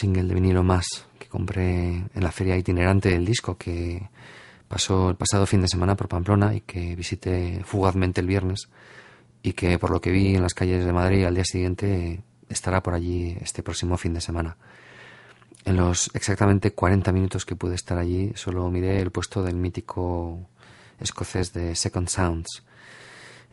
Single 0.00 0.24
de 0.24 0.34
vinilo 0.34 0.62
más 0.62 0.86
que 1.18 1.28
compré 1.28 1.88
en 2.14 2.22
la 2.22 2.32
feria 2.32 2.56
itinerante 2.56 3.10
del 3.10 3.26
disco 3.26 3.58
que 3.58 4.08
pasó 4.66 5.10
el 5.10 5.16
pasado 5.16 5.44
fin 5.46 5.60
de 5.60 5.68
semana 5.68 5.94
por 5.94 6.08
Pamplona 6.08 6.54
y 6.54 6.62
que 6.62 6.96
visité 6.96 7.60
fugazmente 7.64 8.22
el 8.22 8.26
viernes 8.26 8.70
y 9.42 9.52
que 9.52 9.78
por 9.78 9.90
lo 9.90 10.00
que 10.00 10.10
vi 10.10 10.34
en 10.34 10.42
las 10.42 10.54
calles 10.54 10.84
de 10.86 10.92
Madrid 10.92 11.24
al 11.24 11.34
día 11.34 11.44
siguiente 11.44 12.22
estará 12.48 12.82
por 12.82 12.94
allí 12.94 13.36
este 13.40 13.62
próximo 13.62 13.98
fin 13.98 14.14
de 14.14 14.22
semana. 14.22 14.56
En 15.66 15.76
los 15.76 16.10
exactamente 16.14 16.72
40 16.72 17.12
minutos 17.12 17.44
que 17.44 17.56
pude 17.56 17.74
estar 17.74 17.98
allí 17.98 18.32
solo 18.34 18.70
miré 18.70 19.00
el 19.00 19.10
puesto 19.10 19.42
del 19.42 19.56
mítico 19.56 20.48
escocés 20.98 21.52
de 21.52 21.74
Second 21.74 22.08
Sounds. 22.08 22.62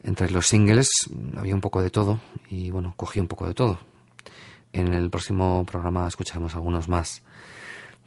Entre 0.04 0.32
los 0.32 0.48
singles 0.48 0.90
había 1.36 1.56
un 1.56 1.62
poco 1.62 1.82
de 1.82 1.90
todo 1.90 2.22
y 2.50 2.72
bueno, 2.72 2.94
cogí 2.96 3.20
un 3.20 3.28
poco 3.28 3.46
de 3.48 3.54
todo. 3.54 3.80
En 4.74 4.94
el 4.94 5.10
próximo 5.10 5.66
programa 5.66 6.08
escucharemos 6.08 6.56
algunos 6.56 6.88
más. 6.90 7.24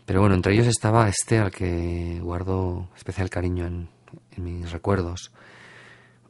Pero 0.07 0.21
bueno, 0.21 0.35
entre 0.35 0.55
ellos 0.55 0.67
estaba 0.67 1.09
este 1.09 1.39
al 1.39 1.51
que 1.51 2.19
guardo 2.21 2.89
especial 2.97 3.31
cariño 3.31 3.67
en, 3.67 3.89
mis 4.37 4.73
recuerdos. 4.73 5.31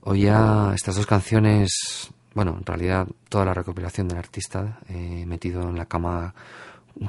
Oía 0.03 0.73
estas 0.75 0.97
dos 0.97 1.07
canciones, 1.07 2.11
bueno, 2.35 2.57
en 2.59 2.67
realidad 2.67 3.07
toda 3.29 3.47
la 3.47 3.55
recopilación 3.55 4.09
del 4.09 4.19
artista, 4.19 4.81
eh, 4.89 5.25
metido 5.27 5.63
en 5.63 5.77
la 5.77 5.87
cama 5.87 6.35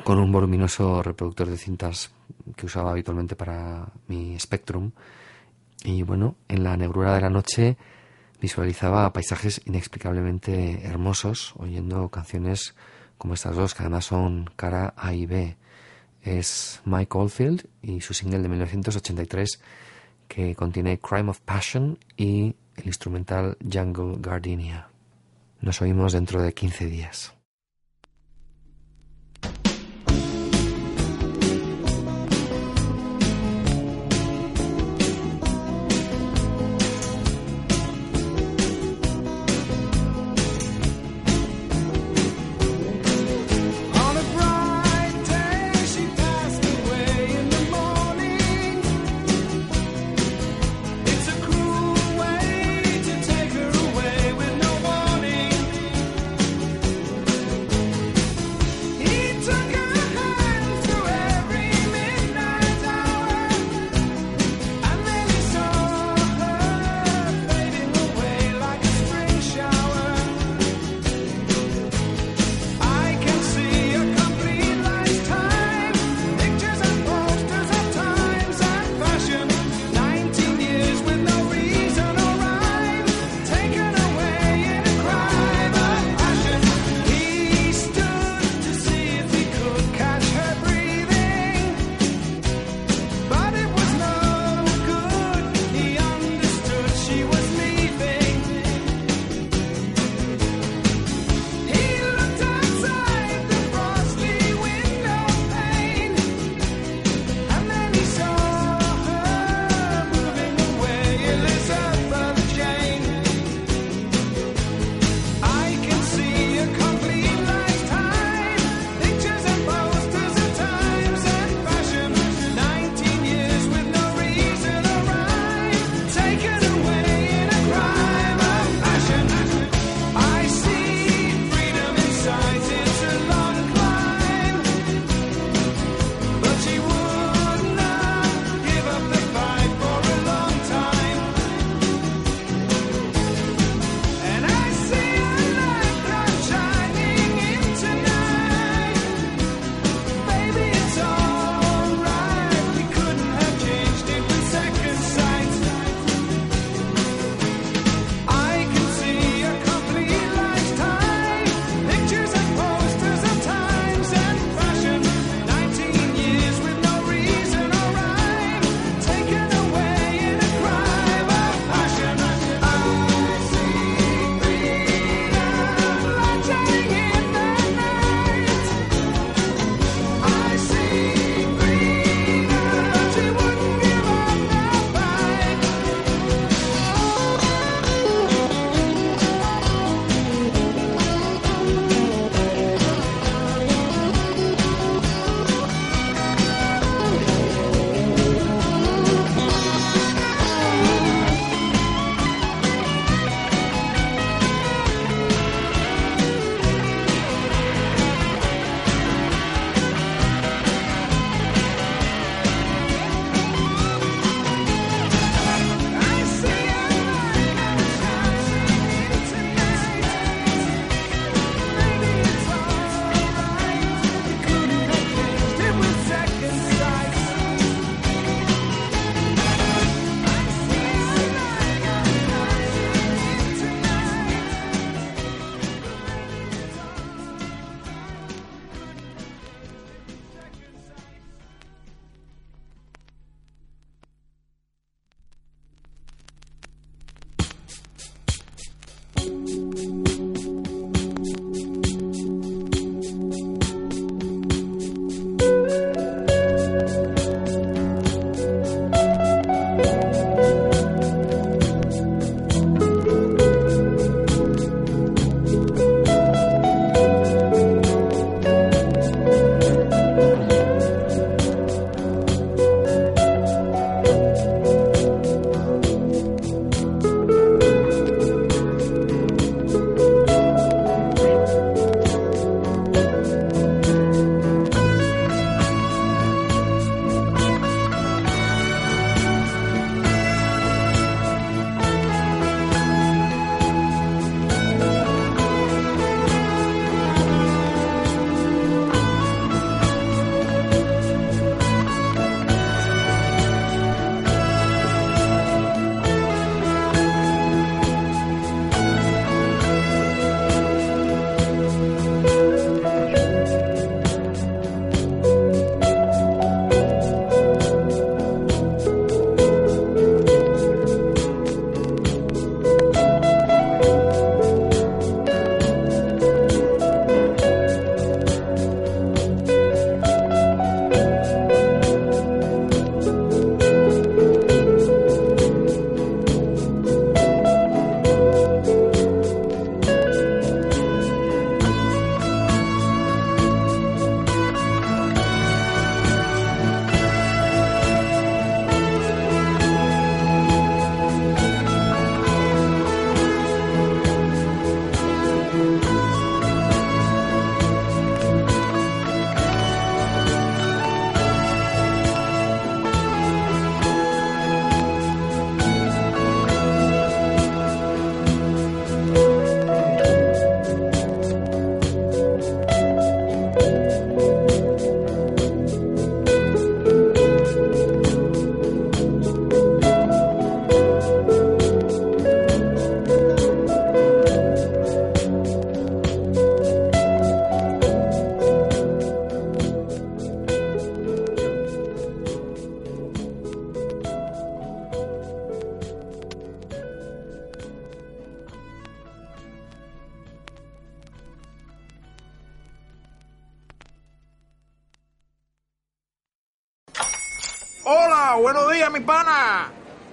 con 0.03 0.19
un 0.19 0.31
voluminoso 0.31 1.03
reproductor 1.03 1.47
de 1.47 1.57
cintas 1.57 2.11
que 2.55 2.67
usaba 2.67 2.91
habitualmente 2.91 3.35
para 3.35 3.87
mi 4.07 4.39
Spectrum. 4.39 4.91
Y 5.83 6.03
bueno, 6.03 6.35
en 6.47 6.63
la 6.63 6.77
negrura 6.77 7.15
de 7.15 7.21
la 7.21 7.29
noche 7.29 7.77
visualizaba 8.39 9.11
paisajes 9.11 9.61
inexplicablemente 9.65 10.85
hermosos, 10.85 11.53
oyendo 11.57 12.09
canciones 12.09 12.75
como 13.21 13.35
estas 13.35 13.55
dos, 13.55 13.75
que 13.75 13.83
además 13.83 14.05
son 14.05 14.49
cara 14.55 14.95
A 14.97 15.13
y 15.13 15.27
B. 15.27 15.55
Es 16.23 16.81
Mike 16.85 17.15
Oldfield 17.15 17.67
y 17.83 18.01
su 18.01 18.15
single 18.15 18.39
de 18.39 18.49
1983 18.49 19.61
que 20.27 20.55
contiene 20.55 20.97
Crime 20.97 21.29
of 21.29 21.39
Passion 21.41 21.99
y 22.17 22.55
el 22.77 22.87
instrumental 22.87 23.59
Jungle 23.61 24.15
Gardenia. 24.17 24.87
Nos 25.59 25.83
oímos 25.83 26.13
dentro 26.13 26.41
de 26.41 26.51
15 26.51 26.87
días. 26.87 27.35